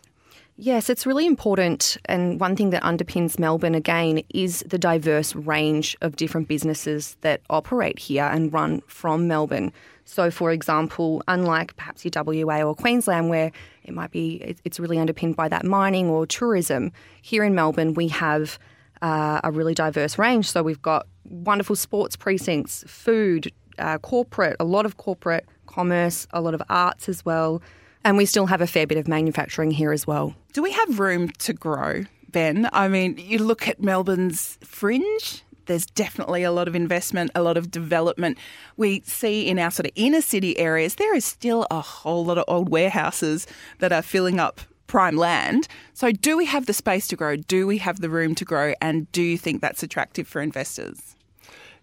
Yes, 0.61 0.89
it's 0.89 1.05
really 1.05 1.25
important. 1.25 1.95
And 2.03 2.37
one 2.37 2.53
thing 2.57 2.71
that 2.71 2.83
underpins 2.83 3.39
Melbourne 3.39 3.75
again 3.75 4.23
is 4.33 4.59
the 4.67 4.77
diverse 4.77 5.33
range 5.33 5.95
of 6.01 6.17
different 6.17 6.49
businesses 6.49 7.15
that 7.21 7.39
operate 7.49 7.97
here 7.97 8.25
and 8.25 8.51
run 8.51 8.81
from 8.85 9.25
Melbourne. 9.25 9.71
So, 10.03 10.29
for 10.29 10.51
example, 10.51 11.23
unlike 11.29 11.77
perhaps 11.77 12.03
your 12.03 12.11
WA 12.13 12.61
or 12.61 12.75
Queensland, 12.75 13.29
where 13.29 13.53
it 13.85 13.93
might 13.93 14.11
be 14.11 14.57
it's 14.65 14.81
really 14.81 14.99
underpinned 14.99 15.37
by 15.37 15.47
that 15.47 15.63
mining 15.63 16.09
or 16.09 16.27
tourism, 16.27 16.91
here 17.21 17.45
in 17.45 17.55
Melbourne 17.55 17.93
we 17.93 18.09
have 18.09 18.59
uh, 19.01 19.39
a 19.45 19.53
really 19.53 19.73
diverse 19.73 20.17
range. 20.17 20.51
So 20.51 20.61
we've 20.61 20.81
got 20.81 21.07
wonderful 21.23 21.77
sports 21.77 22.17
precincts, 22.17 22.83
food, 22.85 23.49
uh, 23.77 23.97
corporate, 23.99 24.57
a 24.59 24.65
lot 24.65 24.85
of 24.85 24.97
corporate 24.97 25.45
commerce, 25.67 26.27
a 26.31 26.41
lot 26.41 26.53
of 26.53 26.61
arts 26.67 27.07
as 27.07 27.23
well. 27.23 27.61
And 28.03 28.17
we 28.17 28.25
still 28.25 28.47
have 28.47 28.61
a 28.61 28.67
fair 28.67 28.87
bit 28.87 28.97
of 28.97 29.07
manufacturing 29.07 29.71
here 29.71 29.91
as 29.91 30.07
well. 30.07 30.35
Do 30.53 30.63
we 30.63 30.71
have 30.71 30.99
room 30.99 31.29
to 31.29 31.53
grow, 31.53 32.05
Ben? 32.29 32.69
I 32.71 32.87
mean, 32.87 33.17
you 33.17 33.39
look 33.39 33.67
at 33.67 33.81
Melbourne's 33.81 34.57
fringe, 34.61 35.43
there's 35.69 35.85
definitely 35.85 36.43
a 36.43 36.51
lot 36.51 36.67
of 36.67 36.75
investment, 36.75 37.29
a 37.35 37.43
lot 37.43 37.55
of 37.55 37.69
development. 37.69 38.37
We 38.75 39.01
see 39.01 39.47
in 39.47 39.59
our 39.59 39.69
sort 39.69 39.85
of 39.85 39.91
inner 39.95 40.21
city 40.21 40.57
areas, 40.57 40.95
there 40.95 41.15
is 41.15 41.23
still 41.23 41.67
a 41.69 41.79
whole 41.79 42.25
lot 42.25 42.39
of 42.39 42.45
old 42.47 42.69
warehouses 42.69 43.45
that 43.77 43.91
are 43.91 44.01
filling 44.01 44.39
up 44.39 44.61
prime 44.87 45.15
land. 45.15 45.67
So, 45.93 46.11
do 46.11 46.35
we 46.35 46.45
have 46.45 46.65
the 46.65 46.73
space 46.73 47.07
to 47.09 47.15
grow? 47.15 47.35
Do 47.35 47.67
we 47.67 47.77
have 47.77 48.01
the 48.01 48.09
room 48.09 48.33
to 48.35 48.45
grow? 48.45 48.73
And 48.81 49.09
do 49.11 49.21
you 49.21 49.37
think 49.37 49.61
that's 49.61 49.83
attractive 49.83 50.27
for 50.27 50.41
investors? 50.41 51.15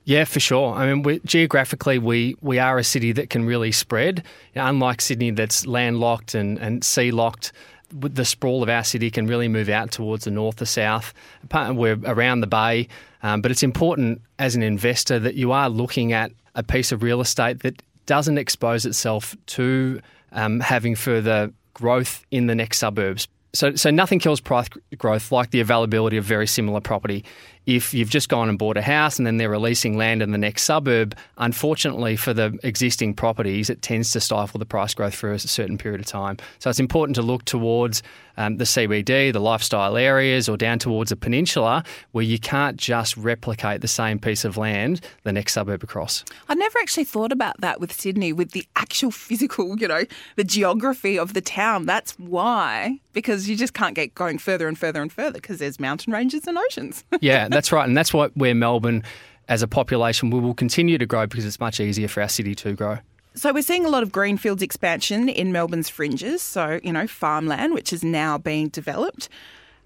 Yeah, 0.07 0.23
for 0.23 0.39
sure. 0.39 0.73
I 0.73 0.87
mean, 0.87 1.03
we, 1.03 1.19
geographically, 1.25 1.99
we, 1.99 2.37
we 2.41 2.61
are 2.61 2.79
a 2.79 2.85
city 2.85 3.11
that 3.11 3.29
can 3.29 3.45
really 3.45 3.73
spread. 3.73 4.23
You 4.55 4.63
know, 4.63 4.69
unlike 4.69 5.01
Sydney, 5.01 5.33
that's 5.33 5.67
landlocked 5.67 6.37
and, 6.37 6.59
and 6.61 6.85
sea 6.85 7.11
locked, 7.11 7.53
the 7.91 8.25
sprawl 8.25 8.63
of 8.63 8.69
our 8.69 8.85
city 8.85 9.11
can 9.11 9.27
really 9.27 9.49
move 9.49 9.69
out 9.69 9.91
towards 9.91 10.25
the 10.25 10.31
north, 10.31 10.57
the 10.57 10.67
south. 10.67 11.13
We're 11.53 11.99
around 12.05 12.41
the 12.41 12.47
bay, 12.47 12.87
um, 13.25 13.43
but 13.43 13.51
it's 13.51 13.65
important 13.65 14.23
as 14.39 14.55
an 14.55 14.63
investor 14.63 15.19
that 15.19 15.35
you 15.35 15.51
are 15.51 15.69
looking 15.69 16.13
at 16.13 16.31
a 16.55 16.63
piece 16.63 16.93
of 16.93 17.03
real 17.03 17.21
estate 17.21 17.61
that 17.65 17.83
doesn't 18.07 18.39
expose 18.39 18.87
itself 18.87 19.37
to 19.47 20.01
um, 20.31 20.61
having 20.61 20.95
further 20.95 21.51
growth 21.75 22.25
in 22.31 22.47
the 22.47 22.55
next 22.55 22.79
suburbs. 22.79 23.27
So, 23.55 23.75
so 23.75 23.91
nothing 23.91 24.19
kills 24.19 24.41
price 24.41 24.69
growth 24.99 25.33
like 25.33 25.51
the 25.51 25.61
availability 25.61 26.17
of 26.17 26.25
very 26.25 26.47
similar 26.47 26.81
property 26.81 27.25
if 27.67 27.93
you've 27.93 28.11
just 28.11 28.29
gone 28.29 28.49
and 28.49 28.59
bought 28.59 28.77
a 28.77 28.83
house 28.83 29.19
and 29.19 29.27
then 29.27 29.37
they're 29.37 29.51
releasing 29.51 29.97
land 29.97 30.23
in 30.23 30.31
the 30.31 30.39
next 30.39 30.63
suburb, 30.63 31.17
unfortunately 31.39 32.15
for 32.17 32.33
the 32.33 32.57
existing 32.63 33.13
properties, 33.13 33.69
it 33.69 33.83
tends 33.83 34.13
to 34.13 34.21
stifle 34.21 34.59
the 34.59 34.67
price 34.67 34.95
growth 34.95 35.15
for 35.15 35.33
a 35.33 35.39
certain 35.39 35.77
period 35.77 36.01
of 36.01 36.07
time. 36.07 36.37
So 36.61 36.71
it's 36.71 36.79
important 36.79 37.17
to 37.17 37.23
look 37.23 37.45
towards 37.45 38.05
um, 38.37 38.59
the 38.59 38.65
CBD, 38.65 39.33
the 39.33 39.41
lifestyle 39.41 39.97
areas, 39.97 40.49
or 40.49 40.57
down 40.57 40.79
towards 40.79 41.11
a 41.11 41.17
peninsula 41.17 41.83
where 42.13 42.25
you 42.25 42.39
can't 42.39 42.77
just 42.77 43.17
replicate 43.17 43.81
the 43.81 43.89
same 43.89 44.19
piece 44.19 44.45
of 44.45 44.57
land 44.57 45.01
the 45.25 45.33
next 45.33 45.55
suburb 45.55 45.83
across. 45.83 46.25
I 46.49 46.55
never 46.55 46.79
actually 46.79 47.05
thought 47.05 47.33
about 47.33 47.61
that 47.63 47.81
with 47.81 47.93
Sydney, 47.93 48.33
with 48.33 48.53
the 48.53 48.67
actual 48.77 49.11
physical, 49.27 49.77
you 49.79 49.89
know, 49.89 50.05
the 50.37 50.45
geography 50.45 51.19
of 51.19 51.35
the 51.35 51.41
town. 51.41 51.87
That's 51.87 52.13
why, 52.19 53.01
because 53.13 53.49
you 53.49 53.57
just 53.57 53.75
can't 53.75 53.95
get 53.95 54.15
going 54.15 54.39
further 54.39 54.69
and 54.69 54.79
further 54.79 55.03
and 55.03 55.13
further 55.13 55.41
because 55.41 55.59
there's 55.59 55.81
mountain 55.81 56.13
ranges 56.13 56.47
and 56.47 56.59
oceans. 56.59 57.05
yeah, 57.21 57.49
that's 57.57 57.73
right. 57.73 57.89
And 57.89 57.97
that's 57.97 58.13
what 58.13 58.37
where 58.37 58.55
Melbourne, 58.55 59.03
as 59.49 59.63
a 59.63 59.69
population, 59.69 60.31
we 60.31 60.39
will 60.39 60.55
continue 60.55 60.99
to 60.99 61.07
grow 61.07 61.27
because 61.27 61.47
it's 61.47 61.59
much 61.59 61.81
easier 61.81 62.07
for 62.07 62.21
our 62.21 62.29
city 62.29 62.55
to 62.57 62.75
grow. 62.75 62.99
So 63.35 63.53
we're 63.53 63.63
seeing 63.63 63.85
a 63.85 63.89
lot 63.89 64.03
of 64.03 64.13
greenfields 64.13 64.63
expansion 64.63 65.29
in 65.29 65.53
Melbourne's 65.53 65.89
fringes. 65.89 66.43
So, 66.43 66.81
you 66.83 66.93
know, 66.93 67.07
farmland, 67.07 67.75
which 67.75 67.93
is 67.93 68.05
now 68.05 68.39
being 68.39 68.69
developed. 68.69 69.29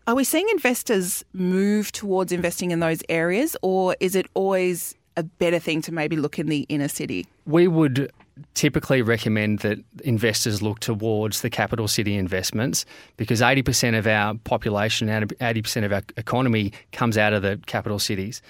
Are 0.06 0.14
we 0.14 0.24
seeing 0.24 0.48
investors 0.50 1.24
move 1.32 1.92
towards 1.92 2.32
investing 2.32 2.72
in 2.72 2.80
those 2.80 3.02
areas, 3.08 3.56
or 3.62 3.94
is 4.00 4.16
it 4.16 4.26
always 4.34 4.96
a 5.16 5.22
better 5.22 5.58
thing 5.58 5.82
to 5.82 5.92
maybe 5.92 6.16
look 6.16 6.38
in 6.38 6.46
the 6.46 6.60
inner 6.68 6.88
city? 6.88 7.26
We 7.46 7.68
would 7.68 8.10
typically 8.54 9.02
recommend 9.02 9.60
that 9.60 9.78
investors 10.04 10.62
look 10.62 10.80
towards 10.80 11.42
the 11.42 11.50
capital 11.50 11.88
city 11.88 12.16
investments 12.16 12.84
because 13.16 13.40
80% 13.40 13.98
of 13.98 14.06
our 14.06 14.34
population, 14.44 15.08
80% 15.08 15.84
of 15.84 15.92
our 15.92 16.02
economy 16.16 16.72
comes 16.92 17.18
out 17.18 17.32
of 17.32 17.42
the 17.42 17.60
capital 17.66 17.98
cities. 17.98 18.42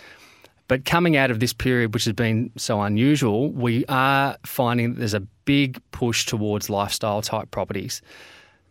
But 0.69 0.85
coming 0.85 1.17
out 1.17 1.33
of 1.33 1.41
this 1.41 1.53
period, 1.53 1.95
which 1.95 2.05
has 2.05 2.15
been 2.15 2.53
so 2.57 2.81
unusual, 2.81 3.51
we 3.51 3.85
are 3.87 4.37
finding 4.47 4.95
that 4.95 4.99
there's 5.01 5.15
a 5.15 5.27
big 5.45 5.83
push 5.91 6.27
towards 6.27 6.71
lifestyle 6.71 7.23
type 7.23 7.51
properties. 7.51 8.03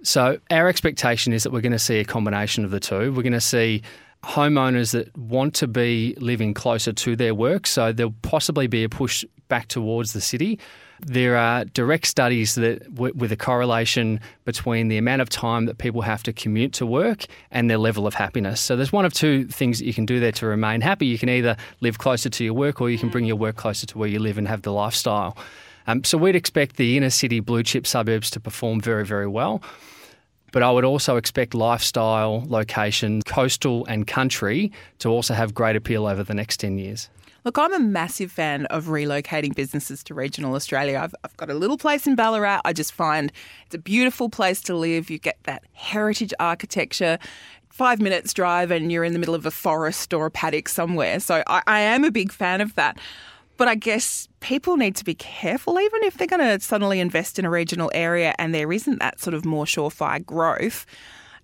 So, 0.02 0.40
our 0.50 0.70
expectation 0.70 1.34
is 1.34 1.44
that 1.44 1.52
we're 1.52 1.60
going 1.60 1.74
to 1.74 1.80
see 1.80 2.00
a 2.00 2.06
combination 2.06 2.64
of 2.64 2.72
the 2.72 2.80
two. 2.80 3.12
We're 3.12 3.22
going 3.24 3.34
to 3.34 3.42
see 3.42 3.82
homeowners 4.24 4.92
that 4.92 5.16
want 5.18 5.54
to 5.56 5.68
be 5.68 6.16
living 6.20 6.54
closer 6.54 6.92
to 6.92 7.16
their 7.16 7.34
work, 7.34 7.68
so 7.68 7.92
there'll 7.92 8.16
possibly 8.22 8.68
be 8.68 8.84
a 8.84 8.90
push 8.90 9.24
back 9.48 9.68
towards 9.68 10.14
the 10.14 10.22
city. 10.22 10.60
There 11.02 11.38
are 11.38 11.64
direct 11.64 12.06
studies 12.06 12.56
that 12.56 12.84
w- 12.94 13.14
with 13.16 13.32
a 13.32 13.38
correlation 13.38 14.20
between 14.44 14.90
the 14.90 14.98
amount 14.98 15.22
of 15.22 15.30
time 15.30 15.66
that 15.66 15.78
people 15.78 16.02
have 16.02 16.24
to 16.24 16.34
commute 16.34 16.74
to 16.74 16.86
work 16.86 17.26
and 17.52 17.70
their 17.70 17.78
level 17.78 18.06
of 18.06 18.14
happiness. 18.14 18.60
So 18.60 18.76
there's 18.76 18.92
one 18.92 19.06
of 19.06 19.14
two 19.14 19.46
things 19.48 19.80
that 19.80 19.86
you 19.86 19.94
can 19.94 20.06
do 20.06 20.20
there 20.20 20.34
to 20.34 20.46
remain 20.46 20.82
happy. 20.82 21.06
You 21.06 21.18
can 21.18 21.30
either 21.30 21.56
live 21.80 22.00
closer 22.00 22.30
to 22.30 22.44
your 22.44 22.54
work 22.54 22.82
or 22.82 22.90
you 22.90 22.98
can 22.98 23.10
bring 23.10 23.24
your 23.24 23.38
work 23.38 23.56
closer 23.56 23.88
to 23.88 23.98
where 23.98 24.10
you 24.10 24.20
live 24.20 24.38
and 24.38 24.48
have 24.48 24.64
the 24.64 24.74
lifestyle. 24.74 25.38
Um, 25.88 26.04
so 26.04 26.18
we'd 26.18 26.36
expect 26.36 26.76
the 26.76 26.98
inner 26.98 27.10
city 27.10 27.40
blue 27.40 27.64
chip 27.64 27.88
suburbs 27.88 28.30
to 28.32 28.40
perform 28.42 28.82
very, 28.82 29.06
very 29.06 29.28
well. 29.28 29.64
But 30.52 30.64
I 30.64 30.72
would 30.72 30.86
also 30.86 31.18
expect 31.18 31.54
lifestyle, 31.54 32.44
location, 32.48 33.22
coastal, 33.24 33.86
and 33.86 34.08
country 34.08 34.72
to 35.00 35.10
also 35.10 35.34
have 35.34 35.54
great 35.54 35.76
appeal 35.76 36.08
over 36.08 36.24
the 36.24 36.34
next 36.34 36.58
10 36.58 36.78
years. 36.78 37.10
Look, 37.46 37.58
I'm 37.58 37.74
a 37.74 37.80
massive 37.80 38.32
fan 38.32 38.66
of 38.66 38.86
relocating 38.86 39.56
businesses 39.56 40.04
to 40.06 40.14
regional 40.14 40.56
Australia. 40.56 41.00
I've, 41.02 41.16
I've, 41.24 41.38
got 41.38 41.50
a 41.50 41.54
little 41.54 41.78
place 41.78 42.06
in 42.06 42.16
Ballarat. 42.16 42.62
I 42.66 42.74
just 42.74 42.92
find 42.92 43.32
it's 43.66 43.76
a 43.76 43.80
beautiful 43.80 44.30
place 44.30 44.62
to 44.64 44.76
live. 44.76 45.10
You 45.10 45.20
get 45.20 45.38
that 45.44 45.64
heritage 45.74 46.34
architecture. 46.40 47.18
Five 47.70 48.02
minutes 48.02 48.34
drive, 48.34 48.72
and 48.72 48.92
you're 48.92 49.06
in 49.06 49.14
the 49.14 49.20
middle 49.20 49.36
of 49.36 49.46
a 49.46 49.52
forest 49.52 50.14
or 50.14 50.26
a 50.26 50.32
paddock 50.32 50.68
somewhere. 50.68 51.20
So 51.22 51.44
I, 51.48 51.62
I 51.66 51.80
am 51.80 52.04
a 52.04 52.12
big 52.12 52.32
fan 52.32 52.60
of 52.60 52.76
that. 52.76 52.98
But 53.60 53.68
I 53.68 53.76
guess 53.76 54.30
people 54.40 54.78
need 54.78 54.96
to 54.96 55.04
be 55.04 55.14
careful, 55.14 55.82
even 55.82 56.02
if 56.04 56.18
they're 56.18 56.28
going 56.28 56.40
to 56.40 56.66
suddenly 56.66 57.02
invest 57.02 57.38
in 57.38 57.44
a 57.44 57.50
regional 57.50 57.92
area 57.94 58.34
and 58.40 58.56
there 58.56 58.72
isn't 58.72 59.00
that 59.00 59.20
sort 59.20 59.34
of 59.34 59.44
more 59.44 59.66
surefire 59.66 60.26
growth 60.26 60.86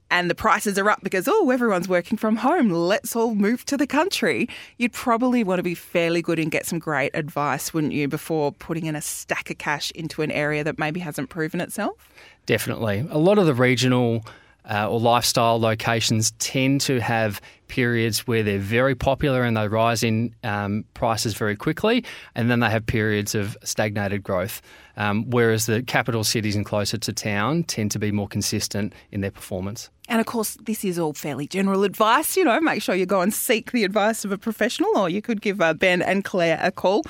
and 0.10 0.30
the 0.30 0.36
prices 0.36 0.78
are 0.78 0.90
up 0.90 1.02
because, 1.04 1.28
oh, 1.28 1.50
everyone's 1.50 1.90
working 1.90 2.18
from 2.18 2.38
home. 2.38 2.70
Let's 2.70 3.18
all 3.18 3.36
move 3.36 3.66
to 3.66 3.76
the 3.76 3.86
country. 3.86 4.48
You'd 4.78 4.94
probably 4.94 5.44
want 5.44 5.60
to 5.60 5.64
be 5.64 5.76
fairly 5.76 6.22
good 6.22 6.40
and 6.40 6.50
get 6.50 6.66
some 6.66 6.80
great 6.80 7.12
advice, 7.14 7.74
wouldn't 7.74 7.92
you, 7.92 8.08
before 8.08 8.54
putting 8.54 8.86
in 8.86 8.96
a 8.96 9.02
stack 9.02 9.50
of 9.50 9.58
cash 9.58 9.92
into 9.92 10.22
an 10.22 10.32
area 10.32 10.64
that 10.64 10.80
maybe 10.80 11.02
hasn't 11.02 11.30
proven 11.30 11.60
itself? 11.60 12.14
Definitely. 12.46 13.06
A 13.10 13.18
lot 13.18 13.38
of 13.38 13.46
the 13.46 13.54
regional 13.54 14.24
uh, 14.70 14.90
or 14.90 15.00
lifestyle 15.00 15.60
locations 15.60 16.32
tend 16.40 16.82
to 16.82 17.00
have 17.00 17.40
periods 17.68 18.28
where 18.28 18.44
they're 18.44 18.60
very 18.60 18.96
popular 18.96 19.44
and 19.44 19.58
they 19.58 19.68
rise 19.68 20.04
in 20.04 20.34
um, 20.44 20.86
prices 20.94 21.34
very 21.34 21.56
quickly, 21.56 22.04
and 22.36 22.50
then 22.50 22.60
they 22.60 22.70
have 22.70 22.86
periods 22.86 23.36
of 23.36 23.58
stagnated 23.64 24.24
growth. 24.24 24.62
Um, 24.98 25.30
whereas 25.30 25.66
the 25.66 25.84
capital 25.84 26.24
cities 26.24 26.56
and 26.56 26.66
closer 26.66 26.98
to 26.98 27.12
town 27.12 27.64
tend 27.64 27.92
to 27.92 28.00
be 28.00 28.12
more 28.12 28.28
consistent 28.28 28.94
in 29.12 29.22
their 29.22 29.32
performance. 29.32 29.90
And 30.08 30.22
of 30.22 30.26
course, 30.26 30.58
this 30.64 30.86
is 30.86 30.98
all 30.98 31.14
fairly 31.14 31.48
general 31.48 31.84
advice. 31.84 32.38
You 32.38 32.46
know, 32.46 32.62
make 32.62 32.82
sure 32.82 32.96
you 32.96 33.06
go 33.06 33.22
and 33.22 33.34
seek 33.34 33.72
the 33.72 33.84
advice 33.84 34.24
of 34.24 34.32
a 34.32 34.38
professional, 34.38 34.98
or 34.98 35.10
you 35.10 35.22
could 35.22 35.42
give 35.42 35.60
uh, 35.62 35.74
Ben 35.74 36.02
and 36.02 36.24
Claire 36.24 36.60
a 36.62 36.72
call. 36.72 37.04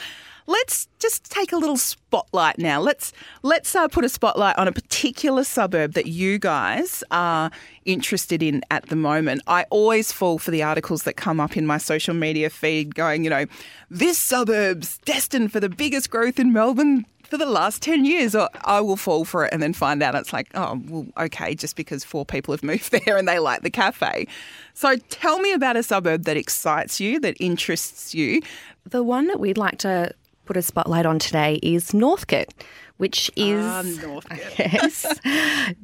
Let's 0.48 0.88
just 1.00 1.32
take 1.32 1.52
a 1.52 1.58
little 1.58 1.78
spotlight 1.78 2.60
now. 2.60 2.80
Let's 2.80 3.14
let's 3.42 3.76
uh, 3.76 3.88
put 3.88 4.06
a 4.06 4.10
spotlight 4.10 4.58
on 4.58 4.68
a 4.68 4.72
particular 4.72 5.44
suburb 5.44 5.94
that 5.94 6.06
you 6.06 6.38
guys 6.38 7.04
are 7.10 7.50
interested 7.86 8.44
in 8.44 8.62
at 8.70 8.90
the 8.90 8.96
moment. 8.96 9.42
I 9.48 9.66
always 9.72 10.12
fall 10.12 10.38
for 10.38 10.52
the 10.52 10.62
articles 10.62 11.04
that 11.04 11.14
come 11.14 11.40
up 11.40 11.58
in 11.58 11.66
my 11.66 11.80
social 11.80 12.14
media 12.14 12.50
feed, 12.50 12.94
going, 12.94 13.24
you 13.24 13.30
know, 13.30 13.46
this 13.90 14.20
suburb's 14.20 15.00
destined 15.00 15.52
for 15.52 15.60
the 15.60 15.70
biggest 15.70 16.12
growth 16.12 16.40
in 16.40 16.54
Melbourne 16.54 17.06
for 17.26 17.38
the 17.38 17.46
last 17.46 17.82
10 17.82 18.06
years, 18.06 18.36
or 18.36 18.50
I 18.64 18.82
will 18.82 18.96
fall 18.96 19.26
for 19.26 19.46
it 19.46 19.54
and 19.54 19.62
then 19.62 19.74
find 19.74 20.02
out 20.04 20.16
it's 20.16 20.32
like, 20.32 20.48
oh, 20.54 20.80
well, 20.88 21.08
okay, 21.18 21.56
just 21.56 21.76
because 21.76 22.04
four 22.04 22.26
people 22.26 22.54
have 22.54 22.64
moved 22.72 22.92
there 22.92 23.18
and 23.18 23.28
they 23.28 23.40
like 23.40 23.62
the 23.62 23.70
cafe. 23.70 24.28
So 24.74 24.96
tell 25.10 25.40
me 25.40 25.54
about 25.54 25.76
a 25.76 25.84
suburb 25.84 26.24
that 26.26 26.38
excites 26.38 27.00
you, 27.00 27.20
that 27.22 27.36
interests 27.40 28.14
you. 28.14 28.42
The 28.88 29.04
one 29.04 29.28
that 29.28 29.40
we'd 29.40 29.58
like 29.58 29.80
to 29.80 30.14
put 30.46 30.58
a 30.58 30.62
spotlight 30.62 31.06
on 31.06 31.20
today 31.20 31.60
is 31.62 31.94
Northcote, 31.94 32.54
which 32.98 33.32
is 33.36 33.64
ah, 33.64 33.82
Northcote. 34.02 34.60
yes. 34.60 35.20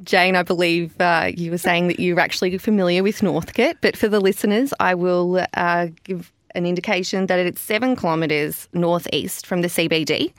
Jane, 0.04 0.36
I 0.36 0.42
believe 0.42 0.98
uh, 1.00 1.30
you 1.34 1.50
were 1.50 1.58
saying 1.58 1.88
that 1.88 2.00
you're 2.00 2.20
actually 2.20 2.56
familiar 2.58 3.02
with 3.02 3.22
Northcote, 3.22 3.76
but 3.80 3.96
for 3.96 4.08
the 4.08 4.20
listeners, 4.20 4.72
I 4.80 4.94
will 4.94 5.44
uh, 5.54 5.88
give 6.04 6.32
an 6.54 6.66
indication 6.66 7.26
that 7.26 7.38
it's 7.38 7.60
seven 7.60 7.96
kilometres 7.96 8.68
northeast 8.72 9.46
from 9.46 9.62
the 9.62 9.68
CBD, 9.68 10.32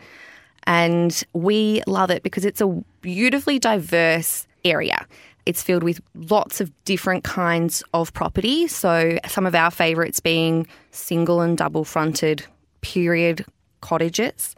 and 0.65 1.23
we 1.33 1.81
love 1.87 2.09
it 2.09 2.23
because 2.23 2.45
it's 2.45 2.61
a 2.61 2.83
beautifully 3.01 3.59
diverse 3.59 4.47
area. 4.63 5.05
It's 5.45 5.61
filled 5.61 5.83
with 5.83 5.99
lots 6.15 6.61
of 6.61 6.71
different 6.85 7.25
kinds 7.25 7.83
of 7.93 8.13
property. 8.13 8.67
So, 8.67 9.19
some 9.27 9.45
of 9.45 9.53
our 9.55 9.71
favourites 9.71 10.21
being 10.21 10.67
single 10.91 11.41
and 11.41 11.57
double 11.57 11.83
fronted 11.83 12.45
period 12.81 13.45
cottages 13.89 14.55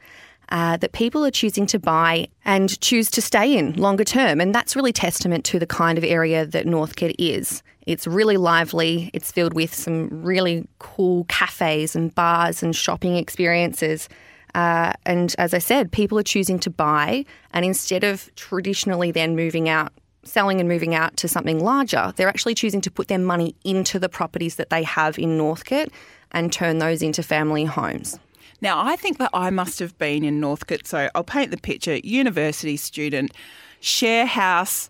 uh, 0.50 0.78
that 0.78 0.92
people 0.92 1.26
are 1.26 1.32
choosing 1.32 1.66
to 1.68 1.80
buy 1.80 2.28
and 2.46 2.80
choose 2.82 3.10
to 3.12 3.22
stay 3.22 3.58
in 3.58 3.74
longer 3.74 4.04
term. 4.04 4.40
And 4.40 4.54
that's 4.54 4.76
really 4.76 4.94
testament 4.94 5.44
to 5.46 5.60
the 5.60 5.66
kind 5.68 5.98
of 5.98 6.04
area 6.04 6.46
that 6.46 6.66
Northcote 6.66 7.16
is. 7.18 7.64
It's 7.86 8.08
really 8.08 8.38
lively, 8.38 9.10
it's 9.14 9.32
filled 9.32 9.54
with 9.54 9.74
some 9.74 10.10
really 10.24 10.68
cool 10.80 11.26
cafes 11.26 11.96
and 11.96 12.14
bars 12.14 12.64
and 12.64 12.76
shopping 12.76 13.16
experiences. 13.16 14.10
Uh, 14.54 14.94
and 15.06 15.36
as 15.38 15.54
I 15.54 15.60
said, 15.60 15.92
people 15.92 16.18
are 16.18 16.24
choosing 16.24 16.60
to 16.60 16.70
buy, 16.70 17.26
and 17.52 17.66
instead 17.66 18.04
of 18.04 18.34
traditionally 18.36 19.12
then 19.12 19.36
moving 19.36 19.68
out, 19.68 19.92
selling 20.24 20.60
and 20.60 20.70
moving 20.70 20.96
out 20.96 21.18
to 21.18 21.28
something 21.28 21.64
larger, 21.64 22.14
they're 22.16 22.30
actually 22.30 22.56
choosing 22.56 22.82
to 22.82 22.90
put 22.90 23.08
their 23.08 23.20
money 23.20 23.54
into 23.64 24.00
the 24.00 24.10
properties 24.10 24.56
that 24.56 24.70
they 24.70 24.84
have 24.84 25.20
in 25.20 25.38
Northcote 25.38 25.92
and 26.32 26.54
turn 26.54 26.80
those 26.80 27.02
into 27.02 27.22
family 27.22 27.66
homes. 27.66 28.18
Now, 28.62 28.84
I 28.86 28.96
think 28.96 29.18
that 29.18 29.32
I 29.34 29.50
must 29.50 29.80
have 29.80 29.98
been 29.98 30.24
in 30.24 30.40
Northcote, 30.40 30.88
so 30.88 31.10
I'll 31.14 31.24
paint 31.24 31.52
the 31.52 31.58
picture. 31.58 31.98
University 31.98 32.78
student, 32.78 33.34
share 33.80 34.26
house, 34.26 34.90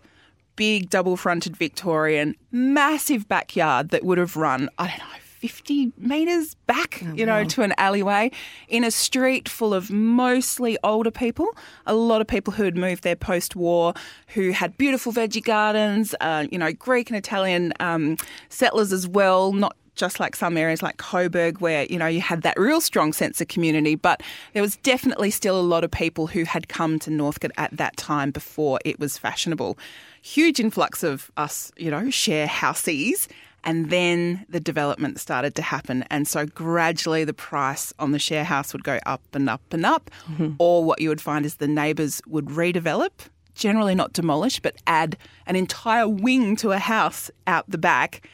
big 0.56 0.88
double 0.90 1.16
fronted 1.16 1.56
Victorian, 1.56 2.34
massive 2.50 3.28
backyard 3.28 3.90
that 3.90 4.04
would 4.04 4.18
have 4.18 4.36
run, 4.36 4.70
I 4.78 4.88
don't 4.88 4.98
know, 4.98 5.20
50 5.40 5.92
metres 5.98 6.54
back, 6.66 7.02
Oh, 7.04 7.12
you 7.12 7.26
know, 7.26 7.44
to 7.44 7.62
an 7.62 7.74
alleyway 7.76 8.30
in 8.68 8.84
a 8.84 8.90
street 8.90 9.48
full 9.48 9.74
of 9.74 9.90
mostly 9.90 10.78
older 10.82 11.10
people. 11.10 11.56
A 11.86 11.94
lot 11.94 12.20
of 12.20 12.26
people 12.26 12.54
who 12.54 12.64
had 12.64 12.76
moved 12.76 13.04
there 13.04 13.16
post 13.16 13.54
war, 13.54 13.92
who 14.28 14.50
had 14.50 14.76
beautiful 14.78 15.12
veggie 15.12 15.44
gardens, 15.44 16.14
uh, 16.20 16.46
you 16.50 16.58
know, 16.58 16.72
Greek 16.72 17.10
and 17.10 17.16
Italian 17.16 17.72
um, 17.80 18.16
settlers 18.48 18.92
as 18.92 19.06
well, 19.06 19.52
not 19.52 19.76
just 19.96 20.20
like 20.20 20.36
some 20.36 20.56
areas 20.56 20.82
like 20.82 20.98
Coburg, 20.98 21.60
where 21.60 21.84
you 21.86 21.98
know 21.98 22.06
you 22.06 22.20
had 22.20 22.42
that 22.42 22.58
real 22.58 22.80
strong 22.80 23.12
sense 23.12 23.40
of 23.40 23.48
community, 23.48 23.94
but 23.94 24.22
there 24.52 24.62
was 24.62 24.76
definitely 24.76 25.30
still 25.30 25.58
a 25.58 25.62
lot 25.62 25.82
of 25.82 25.90
people 25.90 26.28
who 26.28 26.44
had 26.44 26.68
come 26.68 26.98
to 27.00 27.10
Northcote 27.10 27.52
at 27.56 27.76
that 27.76 27.96
time 27.96 28.30
before 28.30 28.78
it 28.84 29.00
was 29.00 29.18
fashionable. 29.18 29.78
Huge 30.22 30.60
influx 30.60 31.02
of 31.02 31.30
us, 31.36 31.72
you 31.76 31.90
know, 31.90 32.10
share 32.10 32.46
houseies. 32.46 33.26
And 33.64 33.90
then 33.90 34.46
the 34.48 34.60
development 34.60 35.18
started 35.18 35.56
to 35.56 35.62
happen. 35.62 36.04
And 36.08 36.28
so 36.28 36.46
gradually 36.46 37.24
the 37.24 37.34
price 37.34 37.92
on 37.98 38.12
the 38.12 38.18
share 38.20 38.44
house 38.44 38.72
would 38.72 38.84
go 38.84 39.00
up 39.06 39.22
and 39.32 39.50
up 39.50 39.60
and 39.72 39.84
up. 39.84 40.08
Mm-hmm. 40.30 40.52
Or 40.60 40.84
what 40.84 41.00
you 41.00 41.08
would 41.08 41.20
find 41.20 41.44
is 41.44 41.56
the 41.56 41.66
neighbours 41.66 42.22
would 42.28 42.46
redevelop, 42.46 43.10
generally 43.56 43.96
not 43.96 44.12
demolish, 44.12 44.60
but 44.60 44.76
add 44.86 45.16
an 45.46 45.56
entire 45.56 46.08
wing 46.08 46.54
to 46.56 46.70
a 46.70 46.78
house 46.78 47.28
out 47.48 47.68
the 47.68 47.78
back. 47.78 48.28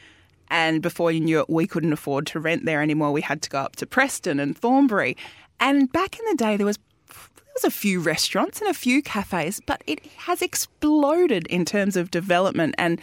And 0.53 0.83
before 0.83 1.11
you 1.11 1.19
knew 1.19 1.39
it, 1.39 1.49
we 1.49 1.65
couldn't 1.65 1.93
afford 1.93 2.27
to 2.27 2.39
rent 2.39 2.63
there 2.63 2.83
anymore. 2.83 3.11
We 3.11 3.21
had 3.21 3.41
to 3.41 3.49
go 3.49 3.57
up 3.57 3.75
to 3.77 3.87
Preston 3.87 4.39
and 4.39 4.55
Thornbury. 4.55 5.17
And 5.59 5.91
back 5.91 6.19
in 6.19 6.25
the 6.29 6.35
day, 6.35 6.57
there 6.57 6.65
was 6.67 6.77
there 7.07 7.53
was 7.55 7.63
a 7.63 7.71
few 7.71 7.99
restaurants 7.99 8.61
and 8.61 8.69
a 8.69 8.73
few 8.73 9.01
cafes, 9.01 9.59
but 9.65 9.83
it 9.87 10.05
has 10.17 10.43
exploded 10.43 11.47
in 11.47 11.65
terms 11.65 11.95
of 11.95 12.11
development 12.11 12.75
and 12.77 13.01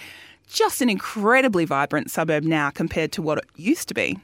just 0.49 0.81
an 0.81 0.89
incredibly 0.89 1.65
vibrant 1.65 2.09
suburb 2.09 2.45
now 2.45 2.71
compared 2.71 3.11
to 3.13 3.23
what 3.23 3.39
it 3.39 3.45
used 3.57 3.89
to 3.89 3.95
be. 3.95 4.17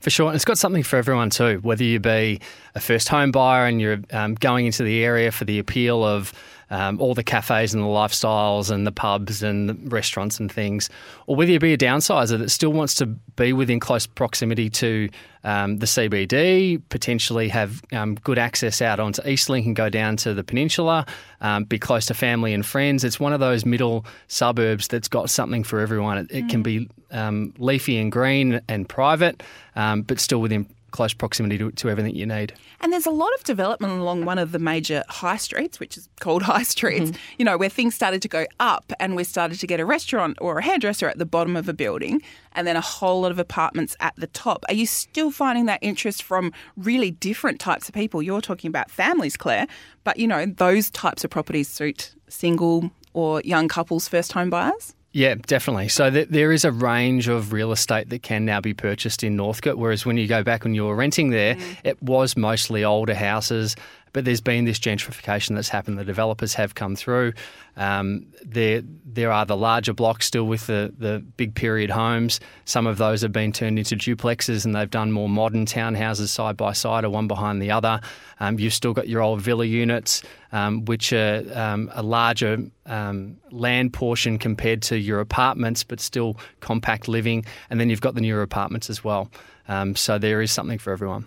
For 0.00 0.10
sure. 0.10 0.28
And 0.28 0.34
it's 0.34 0.44
got 0.44 0.58
something 0.58 0.82
for 0.82 0.96
everyone 0.96 1.30
too, 1.30 1.60
whether 1.62 1.84
you 1.84 2.00
be 2.00 2.40
a 2.74 2.80
first 2.80 3.08
home 3.08 3.30
buyer 3.30 3.66
and 3.66 3.80
you're 3.80 4.00
um, 4.12 4.34
going 4.34 4.66
into 4.66 4.82
the 4.82 5.04
area 5.04 5.30
for 5.30 5.44
the 5.44 5.60
appeal 5.60 6.04
of 6.04 6.32
um, 6.70 7.00
all 7.00 7.14
the 7.14 7.24
cafes 7.24 7.74
and 7.74 7.82
the 7.82 7.88
lifestyles 7.88 8.70
and 8.70 8.86
the 8.86 8.92
pubs 8.92 9.42
and 9.42 9.68
the 9.68 9.74
restaurants 9.88 10.38
and 10.38 10.50
things, 10.50 10.88
or 11.26 11.36
whether 11.36 11.50
you 11.50 11.58
be 11.58 11.72
a 11.72 11.78
downsizer 11.78 12.38
that 12.38 12.50
still 12.50 12.72
wants 12.72 12.94
to 12.94 13.06
be 13.06 13.52
within 13.52 13.80
close 13.80 14.06
proximity 14.06 14.70
to 14.70 15.08
um, 15.42 15.78
the 15.78 15.86
CBD, 15.86 16.80
potentially 16.90 17.48
have 17.48 17.82
um, 17.92 18.14
good 18.16 18.38
access 18.38 18.82
out 18.82 19.00
onto 19.00 19.22
Eastlink 19.22 19.66
and 19.66 19.74
go 19.74 19.88
down 19.88 20.16
to 20.18 20.34
the 20.34 20.44
peninsula, 20.44 21.06
um, 21.40 21.64
be 21.64 21.78
close 21.78 22.06
to 22.06 22.14
family 22.14 22.52
and 22.52 22.64
friends. 22.64 23.04
It's 23.04 23.18
one 23.18 23.32
of 23.32 23.40
those 23.40 23.64
middle 23.64 24.04
suburbs 24.28 24.88
that's 24.88 25.08
got 25.08 25.30
something 25.30 25.64
for 25.64 25.80
everyone. 25.80 26.18
It, 26.18 26.26
it 26.30 26.48
can 26.48 26.62
be 26.62 26.88
um, 27.10 27.54
leafy 27.58 27.98
and 27.98 28.12
green 28.12 28.60
and 28.68 28.88
private, 28.88 29.42
um, 29.76 30.02
but 30.02 30.20
still 30.20 30.40
within 30.40 30.66
close 30.90 31.12
proximity 31.12 31.58
to, 31.58 31.70
to 31.72 31.88
everything 31.88 32.14
you 32.14 32.26
need. 32.26 32.54
And 32.80 32.92
there's 32.92 33.06
a 33.06 33.10
lot 33.10 33.32
of 33.34 33.44
development 33.44 33.92
along 33.94 34.24
one 34.24 34.38
of 34.38 34.52
the 34.52 34.58
major 34.58 35.04
high 35.08 35.36
streets, 35.36 35.80
which 35.80 35.96
is 35.96 36.08
called 36.20 36.42
High 36.50 36.62
Streets, 36.62 37.10
mm-hmm. 37.10 37.34
you 37.38 37.44
know, 37.44 37.56
where 37.56 37.68
things 37.68 37.94
started 37.94 38.22
to 38.22 38.28
go 38.28 38.46
up 38.58 38.92
and 38.98 39.16
we 39.16 39.24
started 39.24 39.58
to 39.60 39.66
get 39.66 39.80
a 39.80 39.84
restaurant 39.84 40.36
or 40.40 40.58
a 40.58 40.62
hairdresser 40.62 41.08
at 41.08 41.18
the 41.18 41.26
bottom 41.26 41.56
of 41.56 41.68
a 41.68 41.72
building 41.72 42.22
and 42.52 42.66
then 42.66 42.76
a 42.76 42.80
whole 42.80 43.22
lot 43.22 43.30
of 43.30 43.38
apartments 43.38 43.96
at 44.00 44.14
the 44.16 44.26
top. 44.28 44.64
Are 44.68 44.74
you 44.74 44.86
still 44.86 45.30
finding 45.30 45.66
that 45.66 45.78
interest 45.82 46.22
from 46.22 46.52
really 46.76 47.10
different 47.10 47.60
types 47.60 47.88
of 47.88 47.94
people? 47.94 48.22
You're 48.22 48.40
talking 48.40 48.68
about 48.68 48.90
families, 48.90 49.36
Claire, 49.36 49.66
but 50.04 50.18
you 50.18 50.26
know, 50.26 50.46
those 50.46 50.90
types 50.90 51.24
of 51.24 51.30
properties 51.30 51.68
suit 51.68 52.14
single 52.28 52.90
or 53.12 53.40
young 53.44 53.68
couples, 53.68 54.08
first 54.08 54.32
home 54.32 54.50
buyers? 54.50 54.94
Yeah, 55.12 55.34
definitely. 55.34 55.88
So 55.88 56.08
th- 56.08 56.28
there 56.28 56.52
is 56.52 56.64
a 56.64 56.70
range 56.70 57.26
of 57.26 57.52
real 57.52 57.72
estate 57.72 58.10
that 58.10 58.22
can 58.22 58.44
now 58.44 58.60
be 58.60 58.74
purchased 58.74 59.24
in 59.24 59.36
Northcote, 59.36 59.76
whereas 59.76 60.06
when 60.06 60.16
you 60.16 60.28
go 60.28 60.44
back 60.44 60.62
when 60.62 60.74
you 60.74 60.84
were 60.84 60.94
renting 60.94 61.30
there, 61.30 61.56
mm. 61.56 61.76
it 61.82 62.00
was 62.00 62.36
mostly 62.36 62.84
older 62.84 63.14
houses. 63.14 63.74
But 64.12 64.24
there's 64.24 64.40
been 64.40 64.64
this 64.64 64.78
gentrification 64.78 65.54
that's 65.54 65.68
happened. 65.68 65.98
The 65.98 66.04
developers 66.04 66.54
have 66.54 66.74
come 66.74 66.96
through. 66.96 67.32
Um, 67.76 68.26
there, 68.44 68.82
there 69.04 69.32
are 69.32 69.46
the 69.46 69.56
larger 69.56 69.92
blocks 69.92 70.26
still 70.26 70.44
with 70.44 70.66
the, 70.66 70.92
the 70.98 71.20
big 71.36 71.54
period 71.54 71.90
homes. 71.90 72.40
Some 72.64 72.86
of 72.86 72.98
those 72.98 73.22
have 73.22 73.32
been 73.32 73.52
turned 73.52 73.78
into 73.78 73.96
duplexes 73.96 74.64
and 74.64 74.74
they've 74.74 74.90
done 74.90 75.12
more 75.12 75.28
modern 75.28 75.64
townhouses 75.66 76.28
side 76.28 76.56
by 76.56 76.72
side 76.72 77.04
or 77.04 77.10
one 77.10 77.28
behind 77.28 77.62
the 77.62 77.70
other. 77.70 78.00
Um, 78.40 78.58
you've 78.58 78.74
still 78.74 78.92
got 78.92 79.08
your 79.08 79.22
old 79.22 79.40
villa 79.40 79.64
units, 79.64 80.22
um, 80.52 80.84
which 80.86 81.12
are 81.12 81.44
um, 81.54 81.90
a 81.94 82.02
larger 82.02 82.58
um, 82.86 83.36
land 83.50 83.92
portion 83.92 84.38
compared 84.38 84.82
to 84.82 84.98
your 84.98 85.20
apartments, 85.20 85.84
but 85.84 86.00
still 86.00 86.36
compact 86.60 87.08
living. 87.08 87.44
And 87.70 87.80
then 87.80 87.90
you've 87.90 88.00
got 88.00 88.14
the 88.14 88.20
newer 88.20 88.42
apartments 88.42 88.90
as 88.90 89.04
well. 89.04 89.30
Um, 89.68 89.94
so 89.94 90.18
there 90.18 90.42
is 90.42 90.50
something 90.50 90.78
for 90.78 90.92
everyone. 90.92 91.26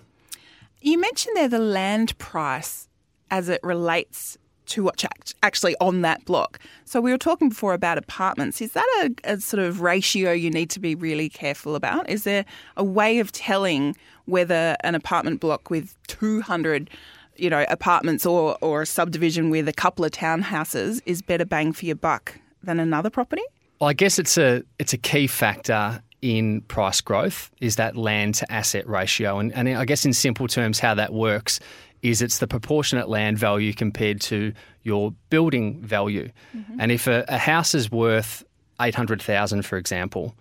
You 0.84 1.00
mentioned 1.00 1.38
there 1.38 1.48
the 1.48 1.60
land 1.60 2.18
price 2.18 2.90
as 3.32 3.48
it 3.48 3.62
relates 3.64 4.38
to 4.66 4.84
what's 4.84 5.06
actually 5.42 5.78
on 5.80 6.02
that 6.02 6.26
block. 6.26 6.60
So 6.84 7.00
we 7.00 7.10
were 7.10 7.18
talking 7.18 7.48
before 7.48 7.74
about 7.74 7.98
apartments. 7.98 8.60
Is 8.60 8.74
that 8.74 9.16
a, 9.26 9.32
a 9.36 9.40
sort 9.40 9.64
of 9.64 9.80
ratio 9.80 10.34
you 10.34 10.50
need 10.50 10.70
to 10.72 10.82
be 10.82 10.94
really 10.94 11.30
careful 11.30 11.78
about? 11.78 12.10
Is 12.10 12.26
there 12.26 12.44
a 12.76 12.84
way 12.84 13.20
of 13.20 13.32
telling 13.32 13.96
whether 14.26 14.76
an 14.82 14.94
apartment 14.94 15.40
block 15.40 15.70
with 15.70 15.96
200 16.08 16.90
you 17.38 17.50
know, 17.50 17.66
apartments 17.70 18.26
or, 18.26 18.58
or 18.60 18.82
a 18.82 18.86
subdivision 18.86 19.50
with 19.50 19.70
a 19.70 19.74
couple 19.74 20.04
of 20.04 20.12
townhouses 20.12 21.02
is 21.06 21.22
better 21.22 21.46
bang 21.46 21.72
for 21.72 21.86
your 21.86 21.96
buck 21.96 22.38
than 22.62 22.78
another 22.78 23.10
property? 23.10 23.42
Well, 23.80 23.90
I 23.90 23.94
guess 23.94 24.20
it's 24.20 24.38
a 24.38 24.64
it's 24.80 24.92
a 24.92 24.98
key 24.98 25.28
factor 25.28 26.02
in 26.24 26.62
price 26.62 27.02
growth 27.02 27.52
is 27.60 27.76
that 27.76 27.98
land 27.98 28.36
to 28.36 28.52
asset 28.52 28.88
ratio, 28.88 29.40
and, 29.40 29.54
and 29.54 29.68
I 29.70 29.86
guess 29.86 30.06
in 30.06 30.14
simple 30.14 30.48
terms, 30.48 30.80
how 30.80 30.96
that 30.96 31.14
works 31.14 31.60
is 32.02 32.22
it's 32.22 32.40
the 32.40 32.48
proportionate 32.48 33.10
land 33.10 33.38
value 33.38 33.74
compared 33.74 34.22
to 34.22 34.54
your 34.84 35.14
building 35.30 35.82
value, 35.82 36.30
mm-hmm. 36.56 36.80
and 36.80 36.92
if 36.92 37.08
a, 37.08 37.26
a 37.28 37.38
house 37.38 37.76
is 37.76 37.92
worth 37.92 38.44
eight 38.82 38.96
hundred 38.96 39.22
thousand, 39.22 39.66
for 39.66 39.78
example, 39.78 40.36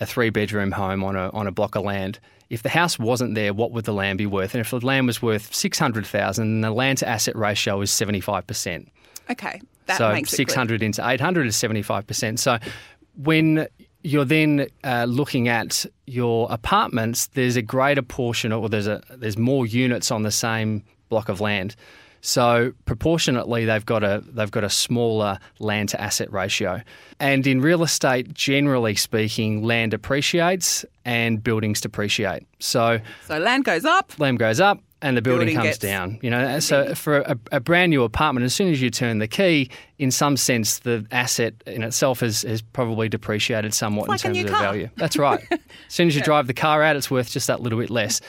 a 0.00 0.06
three 0.06 0.30
bedroom 0.30 0.72
home 0.72 1.04
on 1.04 1.16
a 1.16 1.28
on 1.30 1.46
a 1.46 1.52
block 1.52 1.76
of 1.76 1.84
land. 1.84 2.18
If 2.48 2.64
the 2.64 2.68
house 2.68 2.98
wasn't 2.98 3.36
there, 3.36 3.54
what 3.54 3.70
would 3.70 3.84
the 3.84 3.92
land 3.92 4.18
be 4.18 4.26
worth? 4.26 4.54
And 4.54 4.60
if 4.60 4.70
the 4.70 4.80
land 4.84 5.06
was 5.06 5.22
worth 5.22 5.54
six 5.54 5.78
hundred 5.78 6.06
thousand, 6.06 6.62
the 6.62 6.70
land 6.70 6.98
to 6.98 7.08
asset 7.08 7.36
ratio 7.36 7.80
is 7.82 7.92
seventy 7.92 8.20
five 8.20 8.46
percent 8.46 8.90
Okay, 9.30 9.60
that 9.86 9.98
so 9.98 10.12
makes 10.12 10.32
it 10.32 10.36
600 10.36 10.82
into 10.82 11.06
800 11.08 11.46
is 11.46 11.56
75%. 11.56 12.38
So 12.38 12.58
when 13.16 13.68
you're 14.02 14.24
then 14.24 14.68
uh, 14.84 15.04
looking 15.08 15.48
at 15.48 15.86
your 16.06 16.48
apartments, 16.50 17.28
there's 17.28 17.56
a 17.56 17.62
greater 17.62 18.02
portion, 18.02 18.52
or 18.52 18.68
there's 18.68 18.86
a 18.86 19.02
there's 19.10 19.38
more 19.38 19.66
units 19.66 20.10
on 20.10 20.22
the 20.22 20.30
same 20.30 20.84
block 21.08 21.28
of 21.28 21.40
land. 21.40 21.76
So 22.22 22.72
proportionately, 22.84 23.64
they've 23.64 23.84
got 23.84 24.04
a 24.04 24.22
they've 24.26 24.50
got 24.50 24.64
a 24.64 24.70
smaller 24.70 25.38
land 25.58 25.90
to 25.90 26.00
asset 26.00 26.32
ratio. 26.32 26.82
And 27.18 27.46
in 27.46 27.60
real 27.60 27.82
estate, 27.82 28.34
generally 28.34 28.94
speaking, 28.94 29.62
land 29.62 29.94
appreciates 29.94 30.84
and 31.04 31.42
buildings 31.42 31.80
depreciate. 31.80 32.46
So 32.58 33.00
So 33.26 33.38
land 33.38 33.64
goes 33.64 33.84
up, 33.84 34.18
land 34.18 34.38
goes 34.38 34.60
up 34.60 34.80
and 35.02 35.16
the 35.16 35.22
building, 35.22 35.46
Building 35.46 35.56
comes 35.56 35.68
gets 35.68 35.78
down. 35.78 36.18
You 36.22 36.30
know, 36.30 36.60
so 36.60 36.94
for 36.94 37.18
a, 37.18 37.38
a 37.52 37.60
brand 37.60 37.90
new 37.90 38.02
apartment, 38.02 38.44
as 38.44 38.54
soon 38.54 38.68
as 38.68 38.82
you 38.82 38.90
turn 38.90 39.18
the 39.18 39.28
key, 39.28 39.70
in 39.98 40.10
some 40.10 40.36
sense, 40.36 40.80
the 40.80 41.06
asset 41.10 41.54
in 41.66 41.82
itself 41.82 42.20
has, 42.20 42.42
has 42.42 42.60
probably 42.60 43.08
depreciated 43.08 43.72
somewhat 43.72 44.08
like 44.08 44.24
in 44.24 44.34
terms 44.34 44.38
of 44.38 44.44
the 44.44 44.50
car. 44.50 44.62
value. 44.62 44.90
That's 44.96 45.16
right. 45.16 45.42
as 45.50 45.58
soon 45.88 46.08
as 46.08 46.14
you 46.14 46.22
drive 46.22 46.46
the 46.46 46.54
car 46.54 46.82
out, 46.82 46.96
it's 46.96 47.10
worth 47.10 47.30
just 47.30 47.46
that 47.46 47.60
little 47.60 47.78
bit 47.78 47.90
less. 47.90 48.20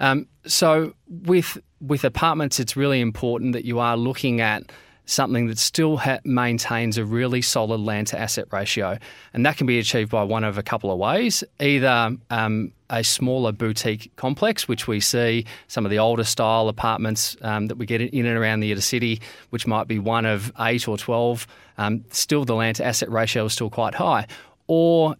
Um, 0.00 0.26
so 0.46 0.94
with 1.08 1.58
with 1.80 2.04
apartments, 2.04 2.58
it's 2.58 2.76
really 2.76 3.00
important 3.00 3.52
that 3.52 3.64
you 3.64 3.78
are 3.78 3.96
looking 3.96 4.40
at 4.40 4.64
something 5.06 5.46
that 5.46 5.58
still 5.58 5.96
ha- 5.98 6.20
maintains 6.24 6.98
a 6.98 7.04
really 7.04 7.42
solid 7.42 7.80
land 7.80 8.06
to 8.08 8.18
asset 8.18 8.46
ratio, 8.50 8.98
and 9.32 9.44
that 9.44 9.56
can 9.56 9.66
be 9.66 9.78
achieved 9.78 10.10
by 10.10 10.22
one 10.22 10.44
of 10.44 10.58
a 10.58 10.62
couple 10.62 10.90
of 10.90 10.98
ways: 10.98 11.44
either 11.60 12.16
um, 12.30 12.72
a 12.90 13.02
smaller 13.02 13.52
boutique 13.52 14.10
complex, 14.16 14.68
which 14.68 14.86
we 14.86 15.00
see 15.00 15.44
some 15.68 15.84
of 15.84 15.90
the 15.90 15.98
older 15.98 16.24
style 16.24 16.68
apartments 16.68 17.36
um, 17.42 17.66
that 17.66 17.76
we 17.76 17.86
get 17.86 18.00
in 18.00 18.26
and 18.26 18.38
around 18.38 18.60
the 18.60 18.72
inner 18.72 18.80
city, 18.80 19.20
which 19.50 19.66
might 19.66 19.88
be 19.88 19.98
one 19.98 20.26
of 20.26 20.52
eight 20.60 20.88
or 20.88 20.96
twelve. 20.96 21.46
Um, 21.76 22.04
still, 22.10 22.44
the 22.44 22.54
land 22.54 22.76
to 22.76 22.84
asset 22.84 23.10
ratio 23.10 23.46
is 23.46 23.52
still 23.52 23.70
quite 23.70 23.94
high, 23.94 24.26
or 24.66 25.16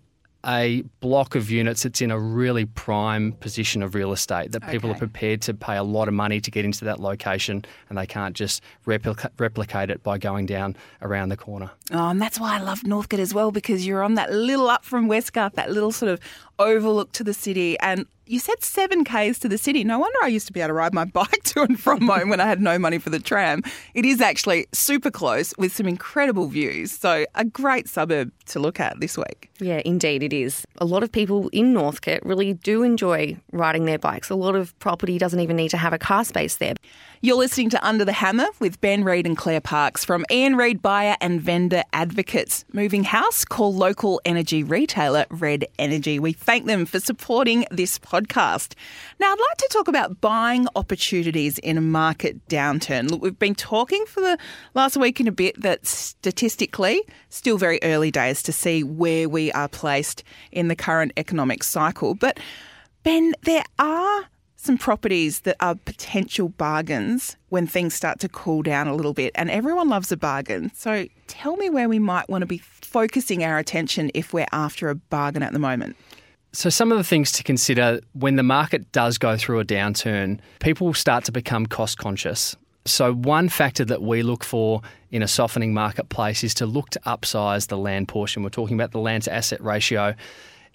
a 0.47 0.83
block 1.01 1.35
of 1.35 1.51
units 1.51 1.83
that's 1.85 2.01
in 2.03 2.11
a 2.11 2.19
really 2.19 2.65
prime 2.65 3.33
position 3.33 3.83
of 3.83 3.95
real 3.95 4.13
estate 4.13 4.53
that 4.53 4.67
people 4.69 4.91
Okay. 4.91 4.97
are 4.97 4.99
prepared 4.99 5.43
to 5.43 5.55
pay 5.55 5.77
a 5.77 5.83
lot 5.83 6.09
of 6.09 6.15
money 6.15 6.41
to 6.41 6.51
get 6.51 6.65
into 6.65 6.85
that 6.85 7.01
location 7.01 7.65
and 7.89 7.97
they 7.99 8.07
can't 8.07 8.35
just 8.37 8.63
replica- 8.87 9.31
replicate 9.39 9.91
it 9.91 10.03
by 10.03 10.19
going 10.19 10.47
down 10.47 10.77
around 11.03 11.29
the 11.31 11.37
corner. 11.37 11.71
Oh, 11.93 12.09
and 12.09 12.21
that's 12.21 12.39
why 12.39 12.57
I 12.57 12.61
love 12.61 12.83
Northcote 12.85 13.21
as 13.21 13.33
well 13.35 13.51
because 13.51 13.87
you're 13.87 14.03
on 14.03 14.15
that 14.15 14.33
little 14.33 14.69
up 14.69 14.85
from 14.85 15.09
Westgarth, 15.09 15.55
that 15.55 15.71
little 15.71 15.93
sort 15.93 16.11
of 16.13 16.21
overlook 16.59 17.13
to 17.13 17.25
the 17.25 17.35
city. 17.35 17.79
And 17.81 18.07
you 18.27 18.39
said 18.39 18.63
seven 18.63 19.05
Ks 19.05 19.39
to 19.41 19.49
the 19.49 19.59
city. 19.59 19.85
No 19.85 19.99
wonder 19.99 20.19
I 20.23 20.29
used 20.29 20.47
to 20.47 20.53
be 20.53 20.61
able 20.61 20.69
to 20.69 20.75
ride 20.75 20.95
my 20.95 21.05
bike 21.21 21.43
to 21.45 21.63
and 21.63 21.79
from 21.79 22.07
home 22.07 22.29
when 22.29 22.41
I 22.41 22.47
had 22.47 22.61
no 22.61 22.79
money 22.79 22.99
for 22.99 23.11
the 23.11 23.19
tram. 23.19 23.63
It 23.95 24.05
is 24.05 24.21
actually 24.21 24.67
super 24.73 25.11
close 25.11 25.55
with 25.59 25.75
some 25.75 25.87
incredible 25.87 26.49
views. 26.49 26.93
So, 26.93 27.27
a 27.35 27.45
great 27.45 27.89
suburb 27.89 28.33
to 28.47 28.61
look 28.61 28.81
at 28.81 29.01
this 29.01 29.17
week. 29.17 29.51
Yeah, 29.61 29.83
indeed 29.85 30.23
it 30.23 30.33
is. 30.33 30.65
A 30.79 30.85
lot 30.85 31.03
of 31.03 31.13
people 31.13 31.49
in 31.51 31.73
Northcote 31.73 32.23
really 32.25 32.55
do 32.55 32.83
enjoy 32.83 33.37
riding 33.53 33.85
their 33.85 33.99
bikes. 33.99 34.31
A 34.31 34.35
lot 34.35 34.57
of 34.57 34.79
property 34.79 35.19
doesn't 35.19 35.41
even 35.41 35.57
need 35.57 35.71
to 35.71 35.77
have 35.77 35.93
a 35.93 35.99
car 35.99 36.25
space 36.25 36.57
there. 36.57 36.75
You're 37.25 37.37
listening 37.37 37.71
to 37.71 37.83
Under 37.83 38.05
the 38.05 38.13
Hammer 38.13 38.49
with 38.59 38.83
Ben 38.83 39.03
Reid 39.03 39.27
and 39.27 39.35
Claire 39.35 39.63
Parks 39.63 40.05
from 40.05 40.27
Ian 40.31 40.57
Reid 40.57 40.83
Buyer 40.83 41.17
and 41.23 41.41
Vendor 41.41 41.83
Advocates. 41.95 42.67
Moving 42.75 43.03
house, 43.03 43.47
call 43.47 43.73
local 43.73 44.21
energy 44.27 44.63
retailer 44.63 45.25
Red 45.31 45.65
Energy. 45.79 46.19
We 46.19 46.35
thank 46.35 46.67
them 46.67 46.85
for 46.85 47.01
supporting 47.01 47.65
this 47.71 47.99
podcast. 47.99 48.75
Now, 49.19 49.33
I'd 49.33 49.39
like 49.39 49.57
to 49.57 49.69
talk 49.73 49.89
about 49.89 50.21
buying 50.21 50.67
opportunities 50.77 51.57
in 51.57 51.79
a 51.79 51.81
market 51.81 52.47
downturn. 52.49 53.11
Look, 53.11 53.23
we've 53.23 53.39
been 53.39 53.55
talking 53.55 54.05
for 54.05 54.21
the 54.21 54.37
last 54.75 54.99
week 54.99 55.19
and 55.19 55.27
a 55.27 55.33
bit 55.33 55.59
that 55.63 55.87
statistically, 55.87 57.01
still 57.31 57.57
very 57.57 57.79
early 57.83 58.11
days 58.11 58.43
to 58.43 58.53
see 58.53 58.83
where 58.85 59.31
we 59.31 59.51
are 59.53 59.69
placed 59.69 60.25
in 60.53 60.69
the 60.69 60.77
current 60.77 61.13
economic 61.17 61.63
cycle. 61.63 62.15
But, 62.15 62.39
Ben, 63.03 63.33
there 63.45 63.65
are 63.79 64.25
some 64.65 64.79
properties 64.79 65.41
that 65.41 65.57
are 65.61 65.75
potential 65.75 66.49
bargains 66.49 67.37
when 67.51 67.67
things 67.67 67.95
start 67.95 68.19
to 68.21 68.29
cool 68.29 68.63
down 68.63 68.89
a 68.89 68.95
little 68.95 69.13
bit, 69.13 69.31
and 69.35 69.51
everyone 69.51 69.89
loves 69.89 70.11
a 70.11 70.17
bargain. 70.17 70.73
So 70.75 71.07
tell 71.27 71.57
me 71.57 71.69
where 71.69 71.89
we 71.89 71.99
might 71.99 72.29
want 72.29 72.43
to 72.43 72.47
be 72.47 72.59
focusing 72.59 73.45
our 73.45 73.59
attention 73.59 74.11
if 74.15 74.33
we're 74.33 74.47
after 74.53 74.89
a 74.89 74.95
bargain 74.95 75.43
at 75.43 75.53
the 75.53 75.59
moment. 75.59 75.97
So, 76.53 76.71
some 76.71 76.93
of 76.93 76.99
the 76.99 77.05
things 77.05 77.33
to 77.33 77.43
consider 77.43 78.01
when 78.13 78.37
the 78.37 78.45
market 78.45 78.93
does 78.93 79.19
go 79.19 79.37
through 79.37 79.59
a 79.59 79.65
downturn, 79.65 80.39
people 80.61 80.95
start 80.95 81.25
to 81.25 81.33
become 81.33 81.67
cost 81.67 81.99
conscious. 81.99 82.55
So, 82.85 83.13
one 83.13 83.49
factor 83.49 83.85
that 83.87 84.03
we 84.03 84.23
look 84.23 84.45
for 84.45 84.81
in 85.11 85.21
a 85.21 85.27
softening 85.27 85.75
marketplace 85.75 86.45
is 86.45 86.55
to 86.55 86.67
look 86.67 86.91
to 86.91 87.01
upsize 87.01 87.67
the 87.67 87.77
land 87.77 88.07
portion. 88.07 88.45
We're 88.45 88.51
talking 88.51 88.77
about 88.77 88.93
the 88.93 89.01
land 89.01 89.25
to 89.25 89.33
asset 89.33 89.61
ratio. 89.65 90.15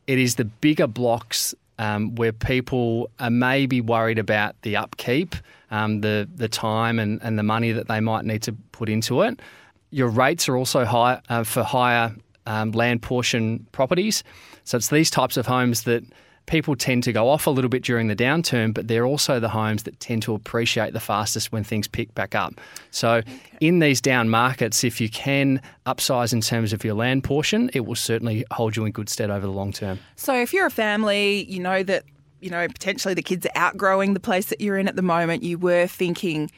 It 0.05 0.19
is 0.19 0.35
the 0.35 0.43
bigger 0.43 0.87
blocks 0.87 1.55
um, 1.79 2.13
where 2.15 2.33
people 2.33 3.09
are 3.19 3.31
maybe 3.31 3.81
worried 3.81 4.19
about 4.19 4.61
the 4.61 4.75
upkeep, 4.75 5.35
um, 5.71 6.01
the 6.01 6.29
the 6.35 6.47
time 6.47 6.99
and, 6.99 7.19
and 7.23 7.39
the 7.39 7.43
money 7.43 7.71
that 7.71 7.87
they 7.87 7.99
might 7.99 8.25
need 8.25 8.43
to 8.43 8.51
put 8.71 8.89
into 8.89 9.23
it. 9.23 9.39
Your 9.89 10.09
rates 10.09 10.47
are 10.47 10.55
also 10.55 10.85
high 10.85 11.21
uh, 11.29 11.43
for 11.43 11.63
higher 11.63 12.13
um, 12.45 12.71
land 12.73 13.01
portion 13.01 13.65
properties. 13.71 14.23
So 14.65 14.77
it's 14.77 14.89
these 14.89 15.09
types 15.09 15.37
of 15.37 15.47
homes 15.47 15.83
that 15.83 16.03
people 16.49 16.75
tend 16.75 17.03
to 17.03 17.13
go 17.13 17.29
off 17.29 17.47
a 17.47 17.49
little 17.49 17.69
bit 17.69 17.83
during 17.83 18.07
the 18.07 18.15
downturn, 18.15 18.73
but 18.73 18.87
they're 18.87 19.05
also 19.05 19.39
the 19.39 19.49
homes 19.49 19.83
that 19.83 19.99
tend 19.99 20.23
to 20.23 20.33
appreciate 20.33 20.93
the 20.93 20.99
fastest 20.99 21.51
when 21.51 21.63
things 21.63 21.87
pick 21.87 22.13
back 22.15 22.35
up. 22.35 22.59
So 22.91 23.21
in 23.61 23.79
these 23.79 24.01
down 24.01 24.29
markets, 24.29 24.83
if 24.83 24.99
you 24.99 25.09
can 25.09 25.61
upsize 25.85 26.33
in 26.33 26.41
terms 26.41 26.73
of 26.73 26.83
your 26.83 26.95
land 26.95 27.23
portion, 27.23 27.69
it 27.73 27.85
will 27.85 27.95
certainly 27.95 28.43
hold 28.51 28.75
you 28.75 28.83
in 28.85 28.91
good 28.91 29.09
stead 29.09 29.29
over 29.29 29.45
the 29.45 29.53
long 29.53 29.71
term. 29.71 29.99
So 30.15 30.35
if 30.35 30.51
you're 30.51 30.65
a 30.65 30.71
family, 30.71 31.45
you 31.45 31.59
know 31.59 31.83
that 31.83 32.03
you 32.41 32.49
know 32.49 32.67
potentially 32.67 33.13
the 33.13 33.21
kids 33.21 33.45
are 33.45 33.51
outgrowing 33.55 34.13
the 34.13 34.19
place 34.19 34.47
that 34.47 34.59
you're 34.59 34.77
in 34.77 34.87
at 34.87 34.95
the 34.95 35.03
moment. 35.03 35.43
You 35.43 35.59
were 35.59 35.87
thinking 35.87 36.49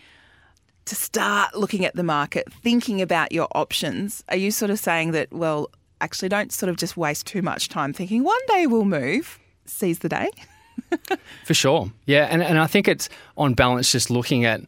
to 0.85 0.95
start 0.95 1.55
looking 1.55 1.85
at 1.85 1.95
the 1.95 2.03
market, 2.03 2.51
thinking 2.63 3.01
about 3.01 3.31
your 3.33 3.49
options. 3.53 4.23
Are 4.29 4.37
you 4.37 4.51
sort 4.51 4.71
of 4.71 4.79
saying 4.79 5.11
that? 5.11 5.31
Well, 5.33 5.69
actually, 5.99 6.29
don't 6.29 6.53
sort 6.53 6.69
of 6.69 6.77
just 6.77 6.95
waste 6.95 7.27
too 7.27 7.41
much 7.41 7.67
time 7.67 7.91
thinking 7.91 8.23
one 8.23 8.39
day 8.47 8.67
we'll 8.67 8.85
move. 8.85 9.37
Seize 9.65 9.99
the 9.99 10.09
day. 10.09 10.29
For 11.45 11.53
sure. 11.53 11.91
Yeah. 12.05 12.27
And, 12.29 12.43
and 12.43 12.59
I 12.59 12.67
think 12.67 12.87
it's 12.87 13.09
on 13.37 13.53
balance 13.53 13.91
just 13.91 14.09
looking 14.09 14.45
at 14.45 14.61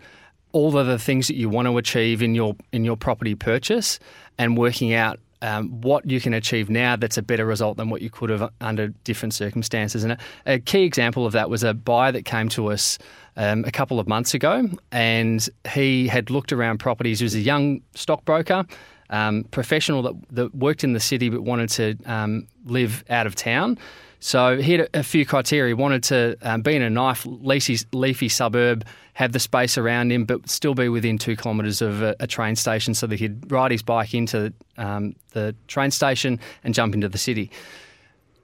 all 0.51 0.77
of 0.77 0.87
the 0.87 0.99
things 0.99 1.27
that 1.27 1.35
you 1.35 1.49
want 1.49 1.67
to 1.67 1.77
achieve 1.77 2.21
in 2.21 2.35
your 2.35 2.55
in 2.71 2.85
your 2.85 2.95
property 2.95 3.35
purchase 3.35 3.99
and 4.37 4.55
working 4.57 4.93
out 4.93 5.19
um, 5.43 5.81
what 5.81 6.09
you 6.09 6.21
can 6.21 6.33
achieve 6.33 6.69
now 6.69 6.95
that's 6.95 7.17
a 7.17 7.21
better 7.21 7.45
result 7.45 7.75
than 7.75 7.89
what 7.89 8.01
you 8.01 8.09
could 8.09 8.29
have 8.29 8.49
under 8.61 8.87
different 9.03 9.33
circumstances. 9.33 10.03
And 10.03 10.13
a, 10.13 10.17
a 10.45 10.59
key 10.59 10.83
example 10.83 11.25
of 11.25 11.33
that 11.33 11.49
was 11.49 11.63
a 11.63 11.73
buyer 11.73 12.13
that 12.13 12.23
came 12.23 12.47
to 12.49 12.71
us 12.71 12.97
um, 13.35 13.65
a 13.65 13.71
couple 13.71 13.99
of 13.99 14.07
months 14.07 14.33
ago, 14.33 14.69
and 14.91 15.47
he 15.69 16.07
had 16.07 16.29
looked 16.29 16.53
around 16.53 16.77
properties. 16.77 17.19
He 17.19 17.25
was 17.25 17.35
a 17.35 17.41
young 17.41 17.81
stockbroker, 17.93 18.65
um, 19.09 19.43
professional 19.51 20.01
that, 20.03 20.13
that 20.31 20.55
worked 20.55 20.85
in 20.85 20.93
the 20.93 20.99
city 21.01 21.27
but 21.27 21.41
wanted 21.41 21.69
to 21.71 21.97
um, 22.05 22.47
live 22.65 23.03
out 23.09 23.27
of 23.27 23.35
town. 23.35 23.77
So 24.23 24.55
he 24.55 24.71
had 24.71 24.89
a, 24.93 25.03
few 25.03 25.25
criteria. 25.25 25.71
He 25.71 25.73
wanted 25.73 26.01
to 26.03 26.37
um, 26.43 26.61
be 26.61 26.77
in 26.77 26.81
a 26.81 26.89
nice, 26.89 27.25
leafy, 27.25 27.77
leafy 27.91 28.29
suburb, 28.29 28.85
have 29.15 29.33
the 29.33 29.39
space 29.39 29.77
around 29.77 30.13
him, 30.13 30.23
but 30.23 30.49
still 30.49 30.73
be 30.73 30.87
within 30.87 31.17
two 31.17 31.35
kilometres 31.35 31.81
of 31.81 32.01
a, 32.01 32.15
a 32.21 32.25
train 32.25 32.55
station 32.55 32.93
so 32.93 33.05
that 33.07 33.19
he'd 33.19 33.51
ride 33.51 33.71
his 33.71 33.81
bike 33.81 34.13
into 34.13 34.53
um, 34.77 35.13
the 35.33 35.53
train 35.67 35.91
station 35.91 36.39
and 36.63 36.73
jump 36.73 36.95
into 36.95 37.09
the 37.09 37.17
city. 37.17 37.51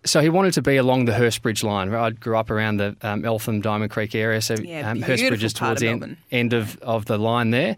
So 0.03 0.19
he 0.19 0.27
wanted 0.27 0.53
to 0.55 0.61
be 0.61 0.75
along 0.75 1.05
the 1.05 1.13
Hurstbridge 1.13 1.63
line. 1.63 1.93
I 1.93 2.09
grew 2.09 2.35
up 2.35 2.49
around 2.49 2.75
the 2.75 2.97
um, 3.01 3.23
Eltham 3.23 3.61
Diamond 3.61 3.89
Creek 3.89 4.15
area, 4.15 4.41
so 4.41 4.55
Yeah, 4.55 4.91
um, 4.91 5.01
Hurstbridge 5.01 5.43
is 5.43 5.53
towards 5.53 5.79
the 5.79 5.87
end, 5.87 6.17
end 6.29 6.51
of, 6.51 6.77
of 6.79 7.05
the 7.05 7.17
line 7.17 7.51
there. 7.51 7.77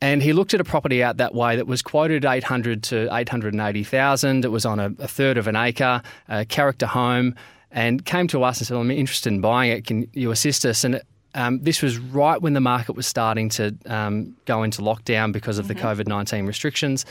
And 0.00 0.22
he 0.22 0.32
looked 0.32 0.54
at 0.54 0.60
a 0.60 0.64
property 0.64 1.02
out 1.02 1.16
that 1.16 1.34
way 1.34 1.56
that 1.56 1.66
was 1.66 1.82
quoted 1.82 2.24
800 2.24 2.82
to 2.84 3.08
880,000. 3.12 4.44
It 4.44 4.48
was 4.48 4.64
on 4.64 4.78
a, 4.78 4.86
a 4.98 5.08
third 5.08 5.36
of 5.36 5.48
an 5.48 5.56
acre, 5.56 6.02
a 6.28 6.44
character 6.44 6.86
home, 6.86 7.34
and 7.70 8.04
came 8.04 8.28
to 8.28 8.44
us 8.44 8.58
and 8.58 8.66
said, 8.66 8.76
"I'm 8.76 8.90
interested 8.90 9.32
in 9.32 9.40
buying 9.40 9.72
it. 9.72 9.84
Can 9.84 10.08
you 10.12 10.30
assist 10.30 10.64
us?" 10.64 10.84
And 10.84 11.02
um, 11.34 11.60
this 11.60 11.82
was 11.82 11.98
right 11.98 12.40
when 12.40 12.54
the 12.54 12.60
market 12.60 12.94
was 12.94 13.06
starting 13.06 13.48
to 13.50 13.76
um, 13.86 14.36
go 14.44 14.62
into 14.62 14.82
lockdown 14.82 15.32
because 15.32 15.58
of 15.58 15.68
the 15.68 15.74
COVID 15.74 16.06
19 16.06 16.46
restrictions. 16.46 17.04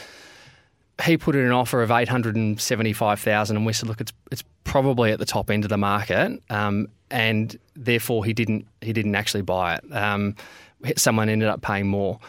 He 1.03 1.15
put 1.15 1.35
in 1.35 1.45
an 1.45 1.51
offer 1.51 1.83
of 1.83 1.91
875,000 1.91 3.55
and 3.55 3.65
we 3.65 3.73
said, 3.73 3.87
look, 3.87 4.01
it's 4.01 4.11
it's 4.31 4.43
probably 4.63 5.11
at 5.11 5.19
the 5.19 5.25
top 5.25 5.51
end 5.51 5.63
of 5.63 5.69
the 5.69 5.77
market, 5.77 6.41
um, 6.49 6.87
and 7.11 7.57
therefore 7.75 8.25
he 8.25 8.33
didn't 8.33 8.65
he 8.81 8.93
didn't 8.93 9.15
actually 9.15 9.43
buy 9.43 9.75
it. 9.75 9.83
Um, 9.95 10.35
someone 10.95 11.29
ended 11.29 11.49
up 11.49 11.61
paying 11.61 11.87
more. 11.87 12.19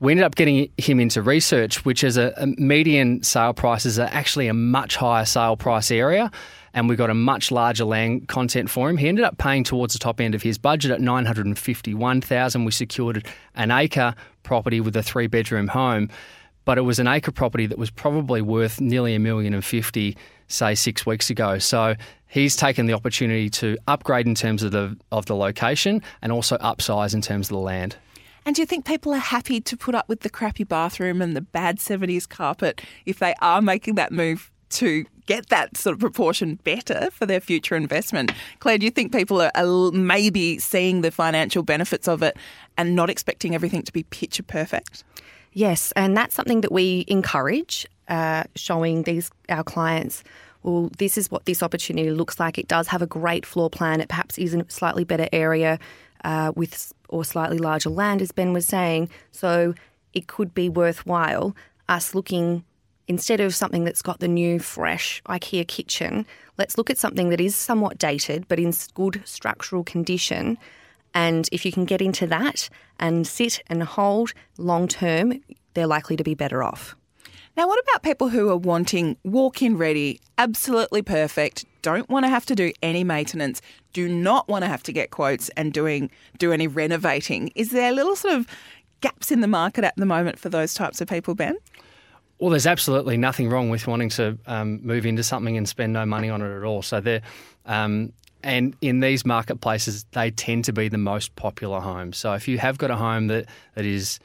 We 0.00 0.12
ended 0.12 0.24
up 0.24 0.34
getting 0.34 0.70
him 0.76 1.00
into 1.00 1.22
Research, 1.22 1.84
which 1.84 2.04
is 2.04 2.16
a, 2.16 2.34
a 2.36 2.46
median 2.46 3.22
sale 3.22 3.54
prices 3.54 3.98
are 3.98 4.08
actually 4.10 4.48
a 4.48 4.54
much 4.54 4.96
higher 4.96 5.24
sale 5.24 5.56
price 5.56 5.90
area, 5.90 6.30
and 6.74 6.88
we 6.88 6.96
got 6.96 7.10
a 7.10 7.14
much 7.14 7.52
larger 7.52 7.84
land 7.84 8.28
content 8.28 8.68
for 8.68 8.90
him. 8.90 8.96
He 8.96 9.08
ended 9.08 9.24
up 9.24 9.38
paying 9.38 9.62
towards 9.62 9.92
the 9.92 10.00
top 10.00 10.20
end 10.20 10.34
of 10.34 10.42
his 10.42 10.58
budget 10.58 10.90
at 10.90 11.00
nine 11.00 11.24
hundred 11.24 11.46
and 11.46 11.58
fifty-one 11.58 12.20
thousand. 12.20 12.64
We 12.64 12.72
secured 12.72 13.24
an 13.54 13.70
acre 13.70 14.14
property 14.42 14.80
with 14.80 14.96
a 14.96 15.02
three-bedroom 15.02 15.68
home, 15.68 16.10
but 16.64 16.76
it 16.76 16.82
was 16.82 16.98
an 16.98 17.06
acre 17.06 17.32
property 17.32 17.66
that 17.66 17.78
was 17.78 17.90
probably 17.90 18.42
worth 18.42 18.80
nearly 18.80 19.14
a 19.14 19.20
million 19.20 19.54
and 19.54 19.64
fifty, 19.64 20.16
say 20.48 20.74
six 20.74 21.06
weeks 21.06 21.30
ago. 21.30 21.58
So 21.58 21.94
he's 22.26 22.56
taken 22.56 22.86
the 22.86 22.94
opportunity 22.94 23.48
to 23.50 23.78
upgrade 23.86 24.26
in 24.26 24.34
terms 24.34 24.64
of 24.64 24.72
the 24.72 24.98
of 25.12 25.26
the 25.26 25.36
location 25.36 26.02
and 26.20 26.32
also 26.32 26.58
upsize 26.58 27.14
in 27.14 27.22
terms 27.22 27.46
of 27.46 27.54
the 27.54 27.62
land. 27.62 27.96
And 28.46 28.54
do 28.54 28.62
you 28.62 28.66
think 28.66 28.84
people 28.84 29.14
are 29.14 29.18
happy 29.18 29.60
to 29.60 29.76
put 29.76 29.94
up 29.94 30.08
with 30.08 30.20
the 30.20 30.30
crappy 30.30 30.64
bathroom 30.64 31.22
and 31.22 31.34
the 31.34 31.40
bad 31.40 31.78
70s 31.78 32.28
carpet 32.28 32.82
if 33.06 33.18
they 33.18 33.34
are 33.40 33.62
making 33.62 33.94
that 33.94 34.12
move 34.12 34.50
to 34.70 35.04
get 35.26 35.48
that 35.48 35.76
sort 35.76 35.94
of 35.94 36.00
proportion 36.00 36.56
better 36.64 37.10
for 37.10 37.26
their 37.26 37.40
future 37.40 37.76
investment? 37.76 38.32
Claire, 38.58 38.78
do 38.78 38.84
you 38.84 38.90
think 38.90 39.12
people 39.12 39.40
are, 39.40 39.90
maybe 39.92 40.58
seeing 40.58 41.00
the 41.00 41.10
financial 41.10 41.62
benefits 41.62 42.06
of 42.06 42.22
it 42.22 42.36
and 42.76 42.94
not 42.94 43.08
expecting 43.08 43.54
everything 43.54 43.82
to 43.82 43.92
be 43.92 44.02
picture 44.04 44.42
perfect? 44.42 45.04
Yes, 45.52 45.92
and 45.96 46.16
that's 46.16 46.34
something 46.34 46.60
that 46.62 46.72
we 46.72 47.04
encourage, 47.08 47.86
uh, 48.08 48.44
showing 48.56 49.04
these 49.04 49.30
our 49.48 49.62
clients. 49.62 50.24
Well, 50.64 50.90
this 50.98 51.16
is 51.16 51.30
what 51.30 51.44
this 51.44 51.62
opportunity 51.62 52.10
looks 52.10 52.40
like. 52.40 52.58
It 52.58 52.68
does 52.68 52.88
have 52.88 53.02
a 53.02 53.06
great 53.06 53.46
floor 53.46 53.70
plan. 53.70 54.00
It 54.00 54.08
perhaps 54.08 54.36
is 54.36 54.52
in 54.52 54.62
a 54.62 54.70
slightly 54.70 55.04
better 55.04 55.28
area 55.32 55.78
uh, 56.24 56.52
with 56.56 56.92
or 57.14 57.24
slightly 57.24 57.58
larger 57.58 57.90
land, 57.90 58.20
as 58.20 58.32
Ben 58.32 58.52
was 58.52 58.66
saying. 58.66 59.08
So 59.30 59.74
it 60.12 60.26
could 60.26 60.52
be 60.52 60.68
worthwhile 60.68 61.54
us 61.88 62.14
looking 62.14 62.64
instead 63.06 63.40
of 63.40 63.54
something 63.54 63.84
that's 63.84 64.02
got 64.02 64.18
the 64.18 64.28
new, 64.28 64.58
fresh 64.58 65.22
IKEA 65.28 65.68
kitchen. 65.68 66.26
Let's 66.58 66.76
look 66.76 66.90
at 66.90 66.98
something 66.98 67.28
that 67.28 67.40
is 67.40 67.54
somewhat 67.54 67.98
dated 67.98 68.48
but 68.48 68.58
in 68.58 68.72
good 68.94 69.22
structural 69.24 69.84
condition. 69.84 70.58
And 71.14 71.48
if 71.52 71.64
you 71.64 71.70
can 71.70 71.84
get 71.84 72.02
into 72.02 72.26
that 72.26 72.68
and 72.98 73.26
sit 73.26 73.62
and 73.68 73.84
hold 73.84 74.32
long 74.58 74.88
term, 74.88 75.40
they're 75.74 75.86
likely 75.86 76.16
to 76.16 76.24
be 76.24 76.34
better 76.34 76.62
off. 76.64 76.96
Now, 77.56 77.68
what 77.68 77.78
about 77.84 78.02
people 78.02 78.28
who 78.30 78.50
are 78.50 78.56
wanting 78.56 79.16
walk 79.22 79.62
in 79.62 79.78
ready, 79.78 80.20
absolutely 80.38 81.02
perfect, 81.02 81.64
don't 81.82 82.08
want 82.08 82.24
to 82.24 82.28
have 82.28 82.44
to 82.46 82.54
do 82.56 82.72
any 82.82 83.04
maintenance, 83.04 83.62
do 83.92 84.08
not 84.08 84.48
want 84.48 84.64
to 84.64 84.68
have 84.68 84.82
to 84.84 84.92
get 84.92 85.10
quotes 85.10 85.50
and 85.50 85.72
doing 85.72 86.10
do 86.38 86.52
any 86.52 86.66
renovating? 86.66 87.52
Is 87.54 87.70
there 87.70 87.92
little 87.92 88.16
sort 88.16 88.34
of 88.34 88.48
gaps 89.02 89.30
in 89.30 89.40
the 89.40 89.46
market 89.46 89.84
at 89.84 89.94
the 89.96 90.06
moment 90.06 90.38
for 90.38 90.48
those 90.48 90.74
types 90.74 91.00
of 91.00 91.06
people, 91.06 91.36
Ben? 91.36 91.56
Well, 92.40 92.50
there's 92.50 92.66
absolutely 92.66 93.16
nothing 93.16 93.48
wrong 93.48 93.70
with 93.70 93.86
wanting 93.86 94.08
to 94.10 94.36
um, 94.46 94.84
move 94.84 95.06
into 95.06 95.22
something 95.22 95.56
and 95.56 95.68
spend 95.68 95.92
no 95.92 96.04
money 96.04 96.30
on 96.30 96.42
it 96.42 96.56
at 96.56 96.64
all. 96.64 96.82
So 96.82 97.00
there, 97.00 97.22
um, 97.66 98.12
and 98.42 98.74
in 98.80 98.98
these 98.98 99.24
marketplaces, 99.24 100.04
they 100.10 100.32
tend 100.32 100.64
to 100.64 100.72
be 100.72 100.88
the 100.88 100.98
most 100.98 101.36
popular 101.36 101.78
homes. 101.78 102.16
So 102.16 102.32
if 102.32 102.48
you 102.48 102.58
have 102.58 102.78
got 102.78 102.90
a 102.90 102.96
home 102.96 103.28
that, 103.28 103.46
that 103.74 103.84
is 103.84 104.18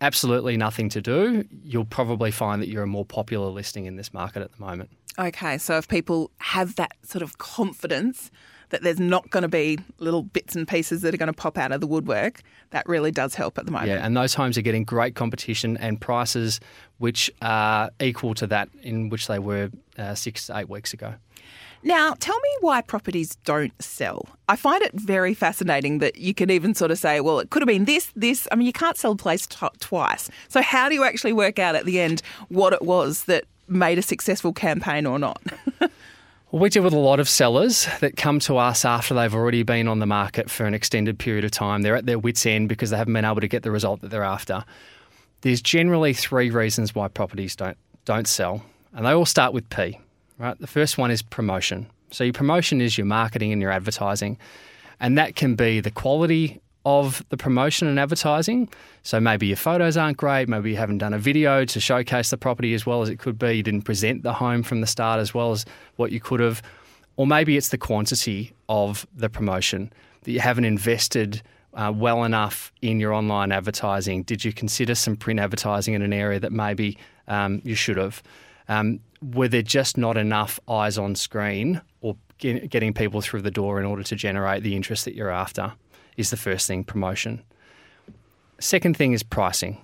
absolutely 0.00 0.56
nothing 0.56 0.88
to 0.90 1.00
do, 1.00 1.44
you'll 1.62 1.84
probably 1.84 2.30
find 2.30 2.60
that 2.62 2.68
you're 2.68 2.82
a 2.82 2.86
more 2.86 3.04
popular 3.04 3.48
listing 3.48 3.86
in 3.86 3.96
this 3.96 4.12
market 4.12 4.42
at 4.42 4.52
the 4.52 4.60
moment. 4.60 4.90
Okay, 5.18 5.58
so 5.58 5.76
if 5.76 5.88
people 5.88 6.30
have 6.38 6.76
that 6.76 6.92
sort 7.04 7.22
of 7.22 7.38
confidence 7.38 8.30
that 8.70 8.82
there's 8.82 8.98
not 8.98 9.30
going 9.30 9.42
to 9.42 9.48
be 9.48 9.78
little 9.98 10.22
bits 10.22 10.56
and 10.56 10.66
pieces 10.66 11.02
that 11.02 11.14
are 11.14 11.16
going 11.16 11.28
to 11.28 11.32
pop 11.32 11.56
out 11.58 11.70
of 11.70 11.80
the 11.80 11.86
woodwork, 11.86 12.42
that 12.70 12.88
really 12.88 13.12
does 13.12 13.34
help 13.34 13.56
at 13.58 13.66
the 13.66 13.70
moment. 13.70 13.90
Yeah, 13.90 14.04
and 14.04 14.16
those 14.16 14.34
homes 14.34 14.58
are 14.58 14.62
getting 14.62 14.84
great 14.84 15.14
competition 15.14 15.76
and 15.76 16.00
prices 16.00 16.58
which 16.98 17.30
are 17.40 17.90
equal 18.00 18.34
to 18.34 18.46
that 18.48 18.68
in 18.82 19.10
which 19.10 19.28
they 19.28 19.38
were 19.38 19.70
uh, 19.96 20.14
six 20.14 20.46
to 20.46 20.58
eight 20.58 20.68
weeks 20.68 20.92
ago. 20.92 21.14
Now, 21.86 22.14
tell 22.18 22.38
me 22.38 22.48
why 22.62 22.80
properties 22.80 23.36
don't 23.44 23.72
sell. 23.80 24.26
I 24.48 24.56
find 24.56 24.82
it 24.82 24.92
very 24.94 25.34
fascinating 25.34 25.98
that 25.98 26.16
you 26.16 26.32
can 26.32 26.50
even 26.50 26.74
sort 26.74 26.90
of 26.90 26.98
say, 26.98 27.20
well, 27.20 27.38
it 27.40 27.50
could 27.50 27.60
have 27.60 27.68
been 27.68 27.84
this, 27.84 28.10
this. 28.16 28.48
I 28.50 28.56
mean, 28.56 28.66
you 28.66 28.72
can't 28.72 28.96
sell 28.96 29.12
a 29.12 29.16
place 29.16 29.46
t- 29.46 29.66
twice. 29.80 30.30
So, 30.48 30.62
how 30.62 30.88
do 30.88 30.94
you 30.94 31.04
actually 31.04 31.34
work 31.34 31.58
out 31.58 31.74
at 31.74 31.84
the 31.84 32.00
end 32.00 32.22
what 32.48 32.72
it 32.72 32.82
was 32.82 33.24
that 33.24 33.44
made 33.68 33.98
a 33.98 34.02
successful 34.02 34.54
campaign 34.54 35.06
or 35.06 35.18
not? 35.18 35.42
We 36.54 36.68
deal 36.68 36.84
with 36.84 36.92
a 36.92 36.98
lot 36.98 37.18
of 37.18 37.28
sellers 37.28 37.88
that 37.98 38.16
come 38.16 38.38
to 38.40 38.58
us 38.58 38.84
after 38.84 39.12
they've 39.12 39.34
already 39.34 39.64
been 39.64 39.88
on 39.88 39.98
the 39.98 40.06
market 40.06 40.48
for 40.48 40.66
an 40.66 40.72
extended 40.72 41.18
period 41.18 41.44
of 41.44 41.50
time. 41.50 41.82
They're 41.82 41.96
at 41.96 42.06
their 42.06 42.16
wits' 42.16 42.46
end 42.46 42.68
because 42.68 42.90
they 42.90 42.96
haven't 42.96 43.12
been 43.12 43.24
able 43.24 43.40
to 43.40 43.48
get 43.48 43.64
the 43.64 43.72
result 43.72 44.02
that 44.02 44.12
they're 44.12 44.22
after. 44.22 44.64
There's 45.40 45.60
generally 45.60 46.12
three 46.12 46.50
reasons 46.50 46.94
why 46.94 47.08
properties 47.08 47.56
don't 47.56 47.76
don't 48.04 48.28
sell, 48.28 48.64
and 48.92 49.04
they 49.04 49.10
all 49.10 49.26
start 49.26 49.52
with 49.52 49.68
P. 49.68 49.98
Right, 50.38 50.58
the 50.58 50.66
first 50.66 50.98
one 50.98 51.10
is 51.10 51.22
promotion. 51.22 51.86
So 52.10 52.24
your 52.24 52.32
promotion 52.32 52.80
is 52.80 52.98
your 52.98 53.06
marketing 53.06 53.52
and 53.52 53.62
your 53.62 53.70
advertising, 53.70 54.38
and 54.98 55.16
that 55.16 55.36
can 55.36 55.54
be 55.54 55.80
the 55.80 55.90
quality 55.90 56.60
of 56.84 57.24
the 57.28 57.36
promotion 57.36 57.88
and 57.88 57.98
advertising. 57.98 58.68
So 59.02 59.20
maybe 59.20 59.46
your 59.46 59.56
photos 59.56 59.96
aren't 59.96 60.16
great, 60.16 60.48
maybe 60.48 60.70
you 60.70 60.76
haven't 60.76 60.98
done 60.98 61.14
a 61.14 61.18
video 61.18 61.64
to 61.64 61.80
showcase 61.80 62.30
the 62.30 62.36
property 62.36 62.74
as 62.74 62.84
well 62.84 63.00
as 63.00 63.08
it 63.08 63.18
could 63.18 63.38
be, 63.38 63.52
you 63.54 63.62
didn't 63.62 63.82
present 63.82 64.22
the 64.22 64.32
home 64.32 64.62
from 64.62 64.80
the 64.80 64.86
start 64.86 65.20
as 65.20 65.32
well 65.32 65.52
as 65.52 65.64
what 65.96 66.12
you 66.12 66.20
could 66.20 66.40
have, 66.40 66.62
or 67.16 67.26
maybe 67.26 67.56
it's 67.56 67.68
the 67.68 67.78
quantity 67.78 68.52
of 68.68 69.06
the 69.14 69.30
promotion 69.30 69.92
that 70.22 70.32
you 70.32 70.40
haven't 70.40 70.64
invested 70.64 71.42
uh, 71.74 71.92
well 71.94 72.24
enough 72.24 72.72
in 72.82 73.00
your 73.00 73.12
online 73.12 73.50
advertising. 73.52 74.22
Did 74.24 74.44
you 74.44 74.52
consider 74.52 74.94
some 74.94 75.16
print 75.16 75.40
advertising 75.40 75.94
in 75.94 76.02
an 76.02 76.12
area 76.12 76.40
that 76.40 76.52
maybe 76.52 76.98
um, 77.28 77.62
you 77.64 77.74
should 77.74 77.96
have? 77.96 78.22
Um, 78.68 79.00
were 79.32 79.48
there 79.48 79.62
just 79.62 79.96
not 79.96 80.16
enough 80.16 80.60
eyes 80.68 80.98
on 80.98 81.14
screen 81.14 81.80
or 82.00 82.16
get, 82.38 82.68
getting 82.70 82.92
people 82.92 83.20
through 83.20 83.42
the 83.42 83.50
door 83.50 83.80
in 83.80 83.86
order 83.86 84.02
to 84.02 84.16
generate 84.16 84.62
the 84.62 84.76
interest 84.76 85.04
that 85.04 85.14
you're 85.14 85.30
after? 85.30 85.72
is 86.16 86.30
the 86.30 86.36
first 86.36 86.66
thing 86.66 86.84
promotion. 86.84 87.42
Second 88.58 88.96
thing 88.96 89.12
is 89.12 89.22
pricing. 89.22 89.78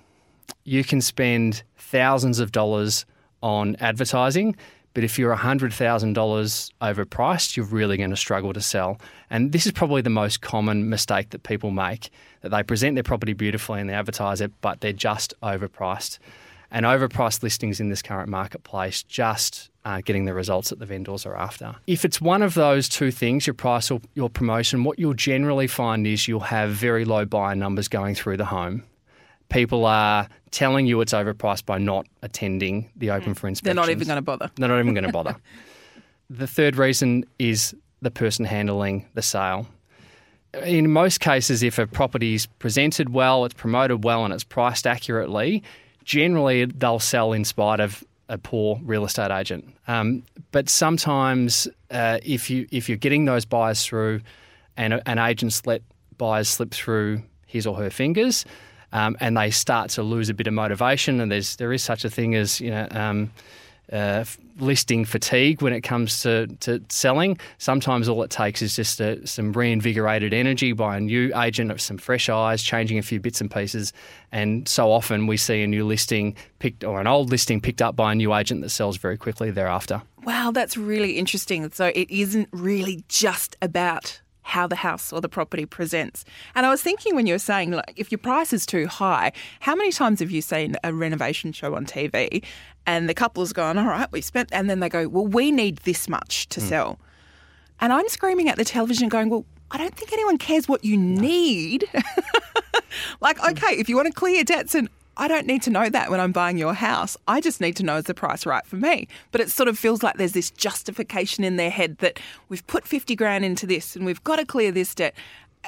You 0.63 0.83
can 0.83 1.01
spend 1.01 1.63
thousands 1.77 2.39
of 2.39 2.51
dollars 2.51 3.05
on 3.43 3.75
advertising, 3.77 4.55
but 4.93 5.03
if 5.03 5.17
you're 5.17 5.35
$100,000 5.35 6.71
overpriced, 6.81 7.55
you're 7.55 7.65
really 7.65 7.97
going 7.97 8.09
to 8.09 8.17
struggle 8.17 8.53
to 8.53 8.61
sell. 8.61 8.99
And 9.29 9.51
this 9.51 9.65
is 9.65 9.71
probably 9.71 10.01
the 10.01 10.09
most 10.09 10.41
common 10.41 10.89
mistake 10.89 11.29
that 11.31 11.43
people 11.43 11.71
make 11.71 12.09
that 12.41 12.49
they 12.49 12.63
present 12.63 12.95
their 12.95 13.03
property 13.03 13.33
beautifully 13.33 13.79
and 13.79 13.89
they 13.89 13.93
advertise 13.93 14.41
it, 14.41 14.51
but 14.61 14.81
they're 14.81 14.93
just 14.93 15.33
overpriced. 15.41 16.19
And 16.73 16.85
overpriced 16.85 17.43
listings 17.43 17.81
in 17.81 17.89
this 17.89 18.01
current 18.01 18.29
marketplace 18.29 19.03
just 19.03 19.69
uh, 19.83 20.01
getting 20.01 20.25
the 20.25 20.33
results 20.33 20.69
that 20.69 20.79
the 20.79 20.85
vendors 20.85 21.25
are 21.25 21.35
after. 21.35 21.75
If 21.85 22.05
it's 22.05 22.21
one 22.21 22.41
of 22.41 22.53
those 22.53 22.87
two 22.87 23.11
things, 23.11 23.45
your 23.45 23.53
price 23.53 23.91
or 23.91 23.99
your 24.13 24.29
promotion, 24.29 24.83
what 24.83 24.97
you'll 24.97 25.13
generally 25.13 25.67
find 25.67 26.07
is 26.07 26.27
you'll 26.27 26.39
have 26.39 26.69
very 26.69 27.03
low 27.03 27.25
buyer 27.25 27.55
numbers 27.55 27.87
going 27.87 28.15
through 28.15 28.37
the 28.37 28.45
home. 28.45 28.83
People 29.49 29.85
are 29.85 30.29
telling 30.51 30.85
you 30.85 31.01
it's 31.01 31.13
overpriced 31.13 31.65
by 31.65 31.77
not 31.77 32.05
attending 32.21 32.89
the 32.95 33.11
open 33.11 33.33
for 33.33 33.47
inspection. 33.47 33.75
They're 33.75 33.83
not 33.83 33.89
even 33.89 34.07
going 34.07 34.17
to 34.17 34.21
bother. 34.21 34.49
They're 34.55 34.69
not 34.69 34.79
even 34.79 34.93
going 34.93 35.03
to 35.07 35.11
bother. 35.11 35.35
the 36.29 36.47
third 36.47 36.77
reason 36.77 37.25
is 37.37 37.75
the 38.01 38.11
person 38.11 38.45
handling 38.45 39.07
the 39.13 39.21
sale. 39.21 39.67
In 40.63 40.91
most 40.91 41.21
cases, 41.21 41.63
if 41.63 41.79
a 41.79 41.87
property 41.87 42.33
is 42.33 42.45
presented 42.45 43.09
well, 43.09 43.45
it's 43.45 43.53
promoted 43.53 44.03
well, 44.03 44.25
and 44.25 44.33
it's 44.33 44.43
priced 44.43 44.85
accurately, 44.85 45.63
generally 46.03 46.65
they'll 46.65 46.99
sell 46.99 47.33
in 47.33 47.45
spite 47.45 47.79
of 47.79 48.03
a 48.29 48.37
poor 48.37 48.79
real 48.83 49.03
estate 49.05 49.31
agent. 49.31 49.65
Um, 49.87 50.23
but 50.51 50.69
sometimes, 50.69 51.67
uh, 51.91 52.19
if 52.23 52.49
you 52.49 52.67
if 52.71 52.87
you're 52.87 52.97
getting 52.97 53.25
those 53.25 53.45
buyers 53.45 53.85
through, 53.85 54.21
and 54.77 55.01
an 55.05 55.19
agent's 55.19 55.65
let 55.65 55.81
buyers 56.17 56.47
slip 56.47 56.71
through 56.71 57.21
his 57.45 57.67
or 57.67 57.75
her 57.75 57.89
fingers, 57.89 58.45
um, 58.93 59.17
and 59.19 59.37
they 59.37 59.51
start 59.51 59.89
to 59.91 60.03
lose 60.03 60.29
a 60.29 60.33
bit 60.33 60.47
of 60.47 60.53
motivation, 60.53 61.19
and 61.19 61.31
there's 61.31 61.57
there 61.57 61.73
is 61.73 61.83
such 61.83 62.05
a 62.05 62.09
thing 62.09 62.35
as 62.35 62.61
you 62.61 62.71
know. 62.71 62.87
Um, 62.91 63.31
uh, 63.91 64.23
listing 64.57 65.05
fatigue 65.05 65.61
when 65.61 65.73
it 65.73 65.81
comes 65.81 66.21
to, 66.23 66.47
to 66.61 66.81
selling. 66.89 67.37
Sometimes 67.57 68.09
all 68.09 68.21
it 68.23 68.29
takes 68.29 68.61
is 68.61 68.75
just 68.75 68.99
a, 68.99 69.25
some 69.25 69.53
reinvigorated 69.53 70.33
energy 70.33 70.73
by 70.73 70.97
a 70.97 70.99
new 70.99 71.35
agent 71.37 71.71
of 71.71 71.81
some 71.81 71.97
fresh 71.97 72.29
eyes, 72.29 72.63
changing 72.63 72.97
a 72.97 73.01
few 73.01 73.19
bits 73.19 73.41
and 73.41 73.49
pieces. 73.49 73.93
And 74.31 74.67
so 74.67 74.91
often 74.91 75.27
we 75.27 75.37
see 75.37 75.63
a 75.63 75.67
new 75.67 75.85
listing 75.85 76.35
picked 76.59 76.83
or 76.83 76.99
an 76.99 77.07
old 77.07 77.29
listing 77.29 77.61
picked 77.61 77.81
up 77.81 77.95
by 77.95 78.11
a 78.11 78.15
new 78.15 78.33
agent 78.33 78.61
that 78.61 78.69
sells 78.69 78.97
very 78.97 79.17
quickly 79.17 79.51
thereafter. 79.51 80.01
Wow, 80.23 80.51
that's 80.51 80.77
really 80.77 81.17
interesting. 81.17 81.69
So 81.71 81.91
it 81.95 82.09
isn't 82.09 82.49
really 82.51 83.03
just 83.07 83.57
about 83.61 84.21
how 84.43 84.67
the 84.67 84.75
house 84.75 85.13
or 85.13 85.21
the 85.21 85.29
property 85.29 85.65
presents. 85.65 86.25
And 86.55 86.65
I 86.65 86.69
was 86.69 86.81
thinking 86.81 87.15
when 87.15 87.27
you 87.27 87.33
were 87.33 87.39
saying, 87.39 87.71
like, 87.71 87.93
if 87.95 88.11
your 88.11 88.19
price 88.19 88.53
is 88.53 88.65
too 88.65 88.87
high, 88.87 89.31
how 89.59 89.75
many 89.75 89.91
times 89.91 90.19
have 90.19 90.31
you 90.31 90.41
seen 90.41 90.75
a 90.83 90.93
renovation 90.93 91.51
show 91.51 91.75
on 91.75 91.85
TV 91.85 92.43
and 92.85 93.07
the 93.07 93.13
couple 93.13 93.43
has 93.43 93.53
gone, 93.53 93.77
all 93.77 93.85
right, 93.85 94.11
we 94.11 94.21
spent, 94.21 94.49
and 94.51 94.69
then 94.69 94.79
they 94.79 94.89
go, 94.89 95.07
well, 95.07 95.27
we 95.27 95.51
need 95.51 95.77
this 95.79 96.09
much 96.09 96.49
to 96.49 96.59
mm. 96.59 96.63
sell. 96.63 96.99
And 97.79 97.93
I'm 97.93 98.07
screaming 98.09 98.49
at 98.49 98.57
the 98.57 98.65
television 98.65 99.09
going, 99.09 99.29
well, 99.29 99.45
I 99.71 99.77
don't 99.77 99.95
think 99.95 100.11
anyone 100.11 100.37
cares 100.37 100.67
what 100.67 100.83
you 100.83 100.97
need. 100.97 101.87
like, 103.21 103.39
hmm. 103.39 103.51
okay, 103.51 103.75
if 103.75 103.87
you 103.87 103.95
want 103.95 104.07
to 104.07 104.13
clear 104.13 104.35
your 104.35 104.43
debts 104.43 104.75
and 104.75 104.89
I 105.17 105.27
don't 105.27 105.45
need 105.45 105.61
to 105.63 105.69
know 105.69 105.89
that 105.89 106.09
when 106.09 106.19
I'm 106.19 106.31
buying 106.31 106.57
your 106.57 106.73
house. 106.73 107.17
I 107.27 107.41
just 107.41 107.61
need 107.61 107.75
to 107.77 107.83
know 107.83 107.97
is 107.97 108.05
the 108.05 108.13
price 108.13 108.45
right 108.45 108.65
for 108.65 108.77
me. 108.77 109.07
But 109.31 109.41
it 109.41 109.51
sort 109.51 109.67
of 109.69 109.77
feels 109.77 110.03
like 110.03 110.17
there's 110.17 110.31
this 110.33 110.51
justification 110.51 111.43
in 111.43 111.57
their 111.57 111.69
head 111.69 111.97
that 111.97 112.19
we've 112.49 112.65
put 112.67 112.87
50 112.87 113.15
grand 113.15 113.43
into 113.45 113.67
this 113.67 113.95
and 113.95 114.05
we've 114.05 114.23
got 114.23 114.37
to 114.37 114.45
clear 114.45 114.71
this 114.71 114.95
debt. 114.95 115.13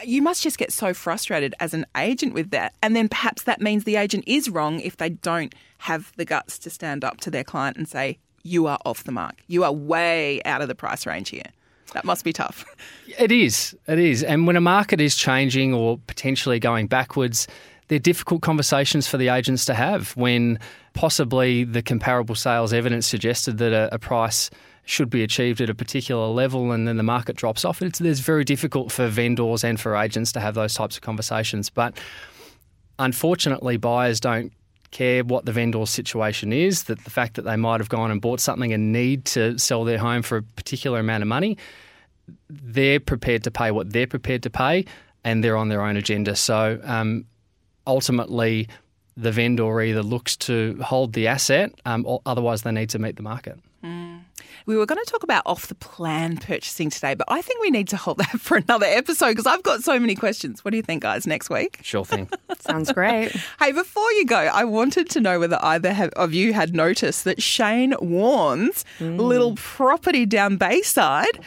You 0.04 0.22
must 0.22 0.42
just 0.42 0.58
get 0.58 0.72
so 0.72 0.94
frustrated 0.94 1.54
as 1.60 1.74
an 1.74 1.86
agent 1.96 2.34
with 2.34 2.50
that. 2.52 2.74
And 2.82 2.96
then 2.96 3.10
perhaps 3.10 3.44
that 3.44 3.62
means 3.62 3.84
the 3.84 3.98
agent 3.98 4.24
is 4.26 4.50
wrong 4.50 4.80
if 4.80 4.98
they 4.98 5.10
don't 5.10 5.54
have 5.80 6.14
the 6.16 6.26
guts 6.26 6.58
to 6.60 6.70
stand 6.70 7.04
up 7.04 7.20
to 7.22 7.30
their 7.30 7.44
client 7.44 7.78
and 7.78 7.88
say, 7.88 8.18
you 8.44 8.68
are 8.68 8.80
off 8.86 9.04
the 9.04 9.12
mark. 9.12 9.36
You 9.48 9.64
are 9.64 9.72
way 9.72 10.42
out 10.44 10.62
of 10.62 10.68
the 10.68 10.76
price 10.76 11.06
range 11.06 11.30
here. 11.30 11.46
That 11.94 12.06
must 12.06 12.24
be 12.24 12.34
tough. 12.34 12.66
It 13.20 13.32
is. 13.32 13.76
It 13.88 14.00
is. 14.00 14.24
And 14.24 14.48
when 14.48 14.56
a 14.56 14.62
market 14.62 15.00
is 15.00 15.16
changing 15.16 15.74
or 15.74 16.00
potentially 16.08 16.60
going 16.60 16.88
backwards, 16.88 17.48
they're 17.88 18.00
difficult 18.00 18.42
conversations 18.42 19.08
for 19.08 19.18
the 19.18 19.30
agents 19.30 19.66
to 19.66 19.74
have 19.74 20.12
when 20.16 20.60
possibly 20.94 21.64
the 21.64 21.82
comparable 21.82 22.36
sales 22.36 22.74
evidence 22.74 23.08
suggested 23.08 23.58
that 23.58 23.74
a, 23.74 23.94
a 23.94 24.00
price 24.00 24.50
should 24.86 25.10
be 25.10 25.24
achieved 25.24 25.62
at 25.62 25.70
a 25.70 25.76
particular 25.76 26.28
level 26.28 26.72
and 26.72 26.88
then 26.88 26.98
the 26.98 27.04
market 27.04 27.36
drops 27.36 27.64
off. 27.64 27.82
It's, 27.82 28.00
very 28.00 28.44
difficult 28.44 28.92
for 28.92 29.08
vendors 29.08 29.64
and 29.64 29.80
for 29.80 29.96
agents 29.96 30.32
to 30.34 30.40
have 30.40 30.56
those 30.56 30.74
types 30.74 30.98
of 30.98 31.02
conversations. 31.02 31.70
But 31.70 31.98
unfortunately, 33.00 33.78
buyers 33.78 34.20
don't 34.20 34.52
care 34.92 35.24
what 35.24 35.46
the 35.46 35.52
vendor's 35.52 35.90
situation 35.90 36.54
is, 36.54 36.84
that 36.84 37.04
the 37.04 37.10
fact 37.10 37.36
that 37.36 37.44
they 37.44 37.56
might 37.56 37.80
have 37.80 37.90
gone 37.90 38.12
and 38.12 38.22
bought 38.22 38.40
something 38.40 38.74
and 38.74 38.92
need 38.92 39.26
to 39.26 39.58
sell 39.58 39.84
their 39.84 39.98
home 39.98 40.22
for 40.22 40.38
a 40.38 40.44
particular 40.44 41.00
amount 41.00 41.24
of 41.24 41.28
money, 41.28 41.58
they're 42.50 43.00
prepared 43.00 43.44
to 43.44 43.52
pay 43.52 43.72
what 43.72 43.92
they're 43.92 44.08
prepared 44.08 44.44
to 44.44 44.50
pay 44.50 44.86
and 45.24 45.44
they're 45.44 45.58
on 45.58 45.70
their 45.70 45.82
own 45.82 45.98
agenda. 45.98 46.36
So 46.36 46.80
um, 46.84 47.26
ultimately, 47.88 48.68
the 49.16 49.32
vendor 49.32 49.82
either 49.82 50.04
looks 50.04 50.36
to 50.38 50.80
hold 50.84 51.14
the 51.14 51.28
asset, 51.28 51.74
um, 51.86 52.06
or 52.08 52.22
otherwise 52.26 52.64
they 52.64 52.72
need 52.72 52.90
to 52.90 53.00
meet 53.00 53.16
the 53.16 53.24
market. 53.24 53.58
Mm. 53.84 54.22
We 54.66 54.78
were 54.78 54.86
going 54.86 55.04
to 55.04 55.12
talk 55.12 55.24
about 55.24 55.44
off 55.46 55.68
the 55.68 55.76
plan 55.76 56.38
purchasing 56.38 56.90
today, 56.90 57.16
but 57.16 57.28
I 57.30 57.42
think 57.42 57.62
we 57.62 57.70
need 57.70 57.90
to 57.90 57.98
hold 57.98 58.18
that 58.18 58.30
for 58.40 58.58
another 58.58 58.86
episode 58.86 59.30
because 59.30 59.46
I've 59.46 59.64
got 59.64 59.84
so 59.84 60.00
many 60.00 60.16
questions. 60.16 60.64
What 60.64 60.72
do 60.72 60.78
you 60.78 60.84
think, 60.84 61.04
guys, 61.04 61.28
next 61.28 61.50
week? 61.50 61.80
Sure 61.84 62.06
thing. 62.06 62.30
Sounds 62.60 62.92
great. 62.92 63.36
Hey, 63.60 63.74
before 63.74 64.10
you 64.14 64.26
go, 64.26 64.38
I 64.38 64.64
wanted 64.64 65.10
to 65.12 65.22
know 65.22 65.40
whether 65.40 65.60
either 65.62 65.92
have, 65.92 66.10
of 66.12 66.34
you 66.34 66.54
had 66.54 66.74
noticed 66.74 67.26
that 67.26 67.42
Shane 67.42 67.94
Warne's 68.00 68.86
little 69.00 69.56
property 69.56 70.26
down 70.26 70.56
Bayside 70.56 71.40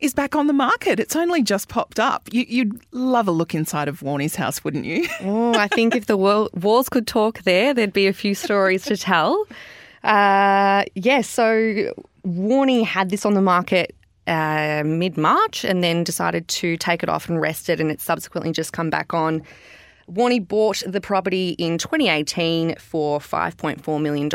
is 0.00 0.14
back 0.14 0.34
on 0.34 0.46
the 0.46 0.52
market. 0.52 0.98
It's 0.98 1.16
only 1.16 1.42
just 1.42 1.68
popped 1.68 2.00
up. 2.00 2.28
You, 2.32 2.44
you'd 2.48 2.80
love 2.92 3.28
a 3.28 3.32
look 3.32 3.54
inside 3.54 3.88
of 3.88 4.00
Warney's 4.00 4.36
house, 4.36 4.64
wouldn't 4.64 4.84
you? 4.84 5.06
Oh, 5.22 5.54
I 5.54 5.68
think 5.68 5.94
if 5.94 6.06
the 6.06 6.16
wall, 6.16 6.48
walls 6.54 6.88
could 6.88 7.06
talk 7.06 7.42
there, 7.42 7.74
there'd 7.74 7.92
be 7.92 8.06
a 8.06 8.12
few 8.12 8.34
stories 8.34 8.84
to 8.86 8.96
tell. 8.96 9.46
Uh, 10.02 10.84
yeah, 10.94 11.20
so 11.20 11.92
Warney 12.26 12.84
had 12.84 13.10
this 13.10 13.26
on 13.26 13.34
the 13.34 13.42
market 13.42 13.94
uh, 14.26 14.82
mid 14.84 15.16
March 15.18 15.64
and 15.64 15.84
then 15.84 16.04
decided 16.04 16.48
to 16.48 16.76
take 16.76 17.02
it 17.02 17.08
off 17.08 17.28
and 17.28 17.40
rest 17.40 17.68
it, 17.68 17.80
and 17.80 17.90
it's 17.90 18.04
subsequently 18.04 18.52
just 18.52 18.72
come 18.72 18.88
back 18.88 19.12
on. 19.12 19.42
Warney 20.10 20.46
bought 20.46 20.82
the 20.86 21.00
property 21.00 21.50
in 21.50 21.78
2018 21.78 22.76
for 22.76 23.20
$5.4 23.20 24.02
million, 24.02 24.28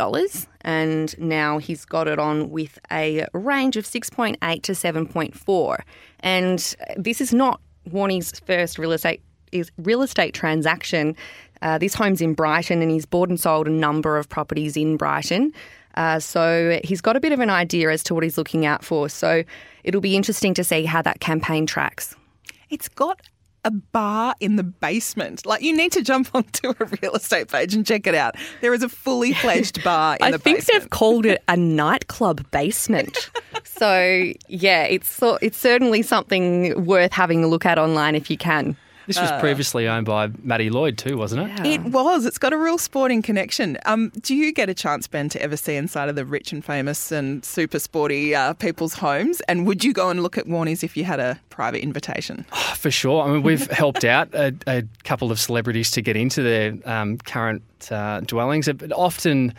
and 0.61 1.19
now 1.19 1.57
he's 1.57 1.83
got 1.83 2.07
it 2.07 2.17
on 2.17 2.49
with 2.49 2.79
a 2.91 3.27
range 3.33 3.75
of 3.75 3.85
6.8 3.85 4.61
to 4.63 4.71
7.4. 4.71 5.81
And 6.21 6.75
this 6.97 7.19
is 7.19 7.33
not 7.33 7.59
Warney's 7.89 8.39
first 8.41 8.79
real 8.79 8.91
estate 8.91 9.21
is 9.51 9.71
real 9.77 10.01
estate 10.01 10.33
transaction. 10.33 11.15
Uh, 11.61 11.77
this 11.77 11.93
home's 11.93 12.21
in 12.21 12.33
Brighton, 12.33 12.81
and 12.81 12.91
he's 12.91 13.05
bought 13.05 13.29
and 13.29 13.39
sold 13.39 13.67
a 13.67 13.71
number 13.71 14.17
of 14.17 14.27
properties 14.27 14.75
in 14.75 14.97
Brighton. 14.97 15.53
Uh, 15.95 16.19
so 16.19 16.79
he's 16.83 16.99
got 16.99 17.15
a 17.15 17.19
bit 17.19 17.31
of 17.31 17.39
an 17.39 17.49
idea 17.49 17.89
as 17.89 18.03
to 18.03 18.13
what 18.13 18.23
he's 18.23 18.37
looking 18.37 18.65
out 18.65 18.83
for. 18.83 19.07
So 19.07 19.43
it'll 19.83 20.01
be 20.01 20.15
interesting 20.15 20.53
to 20.55 20.63
see 20.63 20.83
how 20.83 21.01
that 21.01 21.21
campaign 21.21 21.65
tracks. 21.65 22.15
It's 22.69 22.89
got 22.89 23.21
a 23.65 23.71
bar 23.71 24.35
in 24.39 24.55
the 24.55 24.63
basement. 24.63 25.45
Like 25.45 25.61
you 25.61 25.75
need 25.75 25.91
to 25.93 26.01
jump 26.01 26.29
onto 26.33 26.69
a 26.69 26.85
real 27.01 27.13
estate 27.15 27.49
page 27.49 27.73
and 27.73 27.85
check 27.85 28.07
it 28.07 28.15
out. 28.15 28.35
There 28.61 28.73
is 28.73 28.83
a 28.83 28.89
fully 28.89 29.33
fledged 29.33 29.83
bar 29.83 30.15
in 30.21 30.31
the 30.31 30.37
basement. 30.39 30.41
I 30.57 30.61
think 30.61 30.65
they've 30.81 30.89
called 30.89 31.25
it 31.25 31.43
a 31.49 31.57
nightclub 31.57 32.49
basement. 32.51 33.29
so 33.63 34.31
yeah, 34.47 34.83
it's 34.83 35.09
so- 35.09 35.39
it's 35.41 35.57
certainly 35.57 36.01
something 36.01 36.85
worth 36.85 37.11
having 37.11 37.43
a 37.43 37.47
look 37.47 37.65
at 37.65 37.77
online 37.77 38.15
if 38.15 38.29
you 38.29 38.37
can. 38.37 38.77
This 39.07 39.19
was 39.19 39.31
previously 39.39 39.87
owned 39.87 40.05
by 40.05 40.29
Matty 40.41 40.69
Lloyd 40.69 40.97
too, 40.97 41.17
wasn't 41.17 41.49
it? 41.49 41.65
It 41.65 41.83
was. 41.83 42.25
It's 42.25 42.37
got 42.37 42.53
a 42.53 42.57
real 42.57 42.77
sporting 42.77 43.21
connection. 43.21 43.77
Um, 43.85 44.11
do 44.21 44.35
you 44.35 44.51
get 44.51 44.69
a 44.69 44.73
chance, 44.73 45.07
Ben, 45.07 45.29
to 45.29 45.41
ever 45.41 45.57
see 45.57 45.75
inside 45.75 46.09
of 46.09 46.15
the 46.15 46.25
rich 46.25 46.51
and 46.51 46.63
famous 46.63 47.11
and 47.11 47.43
super 47.45 47.79
sporty 47.79 48.35
uh, 48.35 48.53
people's 48.53 48.95
homes? 48.95 49.41
And 49.41 49.67
would 49.67 49.83
you 49.83 49.93
go 49.93 50.09
and 50.09 50.23
look 50.23 50.37
at 50.37 50.45
Warnies 50.45 50.83
if 50.83 50.97
you 50.97 51.03
had 51.03 51.19
a 51.19 51.39
private 51.49 51.81
invitation? 51.81 52.45
For 52.75 52.91
sure. 52.91 53.23
I 53.23 53.31
mean, 53.31 53.43
we've 53.43 53.69
helped 53.71 54.03
out 54.03 54.33
a, 54.33 54.53
a 54.67 54.83
couple 55.03 55.31
of 55.31 55.39
celebrities 55.39 55.91
to 55.91 56.01
get 56.01 56.15
into 56.15 56.41
their 56.41 56.73
um, 56.85 57.17
current 57.17 57.63
uh, 57.91 58.21
dwellings. 58.21 58.67
But 58.67 58.91
often, 58.91 59.53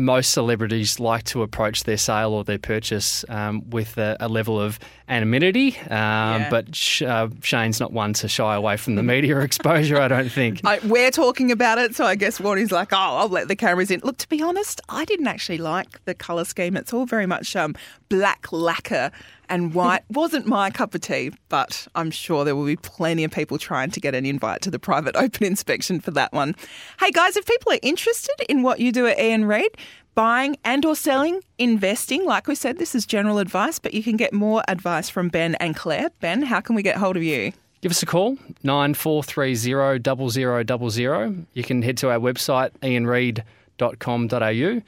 most 0.00 0.30
celebrities 0.30 0.98
like 0.98 1.24
to 1.24 1.42
approach 1.42 1.84
their 1.84 1.96
sale 1.96 2.32
or 2.32 2.44
their 2.44 2.58
purchase 2.58 3.24
um, 3.28 3.68
with 3.70 3.96
a, 3.98 4.16
a 4.20 4.28
level 4.28 4.60
of 4.60 4.78
anonymity. 5.08 5.78
Um, 5.90 6.46
But 6.50 6.74
Sh- 6.74 7.02
uh, 7.02 7.28
Shane's 7.42 7.80
not 7.80 7.92
one 7.92 8.12
to 8.14 8.28
shy 8.28 8.54
away 8.54 8.76
from 8.76 8.94
the 8.94 9.02
media 9.02 9.38
exposure, 9.48 10.00
I 10.00 10.08
don't 10.08 10.30
think. 10.30 10.60
I, 10.64 10.78
we're 10.84 11.10
talking 11.10 11.50
about 11.52 11.78
it, 11.78 11.94
so 11.94 12.04
I 12.04 12.14
guess 12.14 12.40
Warney's 12.40 12.72
like, 12.72 12.92
oh, 12.92 12.96
I'll 12.96 13.28
let 13.28 13.48
the 13.48 13.56
cameras 13.56 13.90
in. 13.90 14.00
Look, 14.00 14.18
to 14.18 14.28
be 14.28 14.42
honest, 14.42 14.80
I 14.88 15.04
didn't 15.04 15.26
actually 15.28 15.58
like 15.58 16.04
the 16.04 16.14
colour 16.14 16.44
scheme. 16.44 16.76
It's 16.76 16.92
all 16.92 17.06
very 17.06 17.26
much 17.26 17.54
um, 17.56 17.74
black 18.08 18.52
lacquer 18.52 19.10
and 19.50 19.74
white. 19.74 20.02
Wasn't 20.10 20.46
my 20.46 20.70
cup 20.70 20.94
of 20.94 21.02
tea, 21.02 21.32
but 21.50 21.86
I'm 21.94 22.10
sure 22.10 22.44
there 22.44 22.56
will 22.56 22.64
be 22.64 22.76
plenty 22.76 23.24
of 23.24 23.30
people 23.30 23.58
trying 23.58 23.90
to 23.90 24.00
get 24.00 24.14
an 24.14 24.24
invite 24.24 24.62
to 24.62 24.70
the 24.70 24.78
private 24.78 25.16
open 25.16 25.46
inspection 25.46 26.00
for 26.00 26.12
that 26.12 26.32
one. 26.32 26.56
Hey 26.98 27.10
guys, 27.10 27.36
if 27.36 27.44
people 27.44 27.72
are 27.72 27.78
interested 27.82 28.36
in 28.48 28.62
what 28.62 28.80
you 28.80 28.92
do 28.92 29.06
at 29.06 29.18
Ian 29.18 29.44
Reid, 29.44 29.76
buying 30.14 30.56
and 30.64 30.84
or 30.84 30.96
selling, 30.96 31.40
investing, 31.58 32.24
like 32.24 32.46
we 32.46 32.54
said, 32.54 32.78
this 32.78 32.94
is 32.94 33.04
general 33.04 33.38
advice, 33.38 33.78
but 33.78 33.92
you 33.92 34.02
can 34.02 34.16
get 34.16 34.32
more 34.32 34.62
advice 34.68 35.08
from 35.08 35.28
Ben 35.28 35.54
and 35.56 35.76
Claire. 35.76 36.10
Ben, 36.20 36.42
how 36.42 36.60
can 36.60 36.74
we 36.74 36.82
get 36.82 36.96
hold 36.96 37.16
of 37.16 37.22
you? 37.22 37.52
Give 37.80 37.92
us 37.92 38.02
a 38.02 38.06
call, 38.06 38.36
9430 38.62 40.66
0000. 40.66 41.46
You 41.54 41.64
can 41.64 41.82
head 41.82 41.96
to 41.98 42.10
our 42.10 42.18
website, 42.18 42.70
ianreid.com.au, 42.82 44.82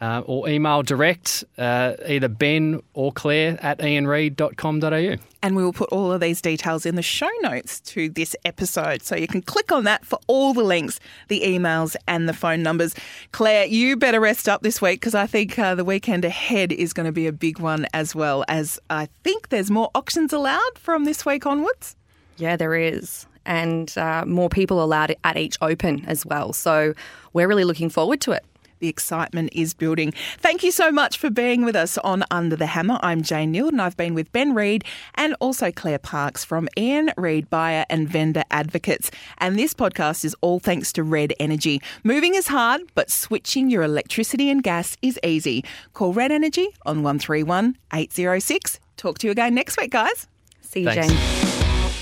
uh, 0.00 0.22
or 0.26 0.48
email 0.48 0.82
direct 0.82 1.44
uh, 1.56 1.94
either 2.06 2.28
Ben 2.28 2.80
or 2.94 3.12
Claire 3.12 3.58
at 3.62 3.78
ianreid.com.au. 3.78 5.16
And 5.42 5.56
we 5.56 5.62
will 5.62 5.72
put 5.72 5.88
all 5.90 6.12
of 6.12 6.20
these 6.20 6.40
details 6.40 6.84
in 6.84 6.94
the 6.96 7.02
show 7.02 7.30
notes 7.42 7.80
to 7.80 8.08
this 8.08 8.34
episode. 8.44 9.02
So 9.02 9.16
you 9.16 9.28
can 9.28 9.42
click 9.42 9.70
on 9.70 9.84
that 9.84 10.04
for 10.04 10.18
all 10.26 10.52
the 10.52 10.62
links, 10.62 10.98
the 11.28 11.42
emails, 11.42 11.96
and 12.06 12.28
the 12.28 12.32
phone 12.32 12.62
numbers. 12.62 12.94
Claire, 13.32 13.66
you 13.66 13.96
better 13.96 14.20
rest 14.20 14.48
up 14.48 14.62
this 14.62 14.82
week 14.82 15.00
because 15.00 15.14
I 15.14 15.26
think 15.26 15.58
uh, 15.58 15.74
the 15.74 15.84
weekend 15.84 16.24
ahead 16.24 16.72
is 16.72 16.92
going 16.92 17.06
to 17.06 17.12
be 17.12 17.26
a 17.26 17.32
big 17.32 17.58
one 17.58 17.86
as 17.92 18.14
well, 18.14 18.44
as 18.48 18.80
I 18.90 19.08
think 19.22 19.48
there's 19.48 19.70
more 19.70 19.90
auctions 19.94 20.32
allowed 20.32 20.78
from 20.78 21.04
this 21.04 21.24
week 21.24 21.46
onwards. 21.46 21.96
Yeah, 22.36 22.56
there 22.56 22.74
is. 22.74 23.26
And 23.46 23.96
uh, 23.96 24.24
more 24.26 24.48
people 24.48 24.82
allowed 24.82 25.14
at 25.24 25.36
each 25.36 25.56
open 25.60 26.04
as 26.06 26.26
well. 26.26 26.52
So 26.52 26.94
we're 27.32 27.48
really 27.48 27.64
looking 27.64 27.88
forward 27.88 28.20
to 28.22 28.32
it. 28.32 28.44
The 28.80 28.88
excitement 28.88 29.50
is 29.52 29.74
building. 29.74 30.12
Thank 30.38 30.62
you 30.62 30.70
so 30.70 30.90
much 30.90 31.18
for 31.18 31.30
being 31.30 31.64
with 31.64 31.76
us 31.76 31.98
on 31.98 32.24
Under 32.30 32.56
the 32.56 32.66
Hammer. 32.66 32.98
I'm 33.02 33.22
Jane 33.22 33.52
Nield 33.52 33.70
and 33.70 33.82
I've 33.82 33.96
been 33.96 34.14
with 34.14 34.30
Ben 34.32 34.54
Reid 34.54 34.84
and 35.14 35.34
also 35.40 35.70
Claire 35.70 35.98
Parks 35.98 36.44
from 36.44 36.68
Ian 36.76 37.10
Reid 37.16 37.50
Buyer 37.50 37.84
and 37.90 38.08
Vendor 38.08 38.44
Advocates. 38.50 39.10
And 39.38 39.58
this 39.58 39.74
podcast 39.74 40.24
is 40.24 40.36
all 40.40 40.60
thanks 40.60 40.92
to 40.94 41.02
Red 41.02 41.34
Energy. 41.40 41.80
Moving 42.04 42.34
is 42.34 42.48
hard, 42.48 42.82
but 42.94 43.10
switching 43.10 43.70
your 43.70 43.82
electricity 43.82 44.50
and 44.50 44.62
gas 44.62 44.96
is 45.02 45.18
easy. 45.24 45.64
Call 45.92 46.12
Red 46.12 46.32
Energy 46.32 46.68
on 46.86 47.02
131 47.02 47.76
806. 47.92 48.80
Talk 48.96 49.18
to 49.18 49.26
you 49.26 49.30
again 49.32 49.54
next 49.54 49.78
week, 49.78 49.90
guys. 49.90 50.26
See 50.60 50.80
you, 50.80 50.86
Thanks. 50.86 51.08
Jane. 51.08 51.16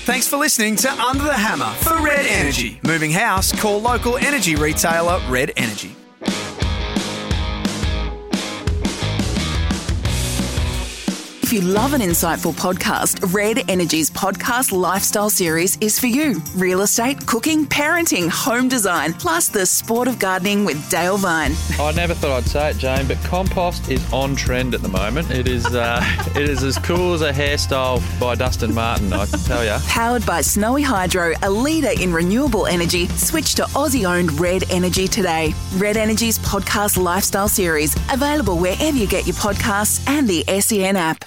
Thanks 0.05 0.27
for 0.27 0.37
listening 0.37 0.75
to 0.77 0.91
Under 0.91 1.25
the 1.25 1.33
Hammer 1.33 1.71
for 1.81 1.97
Red 2.01 2.25
Energy. 2.25 2.79
Moving 2.83 3.11
house, 3.11 3.51
call 3.59 3.81
local 3.81 4.17
energy 4.17 4.55
retailer 4.55 5.19
Red 5.29 5.51
Energy. 5.57 5.95
If 11.47 11.53
you 11.53 11.61
love 11.61 11.93
an 11.93 12.01
insightful 12.01 12.53
podcast, 12.53 13.33
Red 13.33 13.69
Energy's 13.69 14.09
podcast 14.11 14.73
lifestyle 14.73 15.29
series 15.29 15.77
is 15.77 15.97
for 15.97 16.07
you. 16.07 16.41
Real 16.55 16.81
estate, 16.81 17.25
cooking, 17.25 17.65
parenting, 17.65 18.27
home 18.29 18.67
design, 18.67 19.13
plus 19.13 19.47
the 19.47 19.65
sport 19.65 20.09
of 20.09 20.19
gardening 20.19 20.65
with 20.65 20.89
Dale 20.89 21.15
Vine. 21.15 21.53
I 21.79 21.93
never 21.93 22.13
thought 22.13 22.31
I'd 22.31 22.49
say 22.49 22.71
it, 22.71 22.77
Jane, 22.79 23.07
but 23.07 23.17
compost 23.23 23.89
is 23.89 24.03
on 24.11 24.35
trend 24.35 24.75
at 24.75 24.81
the 24.81 24.89
moment. 24.89 25.31
It 25.31 25.47
is 25.47 25.65
uh, 25.67 26.01
it 26.35 26.49
is 26.49 26.63
as 26.63 26.77
cool 26.79 27.13
as 27.13 27.21
a 27.21 27.31
hairstyle 27.31 28.03
by 28.19 28.35
Dustin 28.35 28.73
Martin, 28.73 29.13
I 29.13 29.25
can 29.25 29.39
tell 29.39 29.63
you. 29.63 29.77
Powered 29.87 30.25
by 30.25 30.41
Snowy 30.41 30.81
Hydro, 30.81 31.31
a 31.43 31.49
leader 31.49 31.91
in 31.97 32.11
renewable 32.11 32.67
energy, 32.67 33.07
switch 33.07 33.55
to 33.55 33.63
Aussie 33.67 34.03
owned 34.03 34.37
Red 34.37 34.69
Energy 34.69 35.07
today. 35.07 35.53
Red 35.77 35.95
Energy's 35.95 36.39
podcast 36.39 37.01
lifestyle 37.01 37.47
series, 37.47 37.95
available 38.11 38.57
wherever 38.57 38.97
you 38.97 39.07
get 39.07 39.25
your 39.25 39.37
podcasts 39.37 40.05
and 40.09 40.27
the 40.27 40.43
SEN 40.59 40.97
app. 40.97 41.23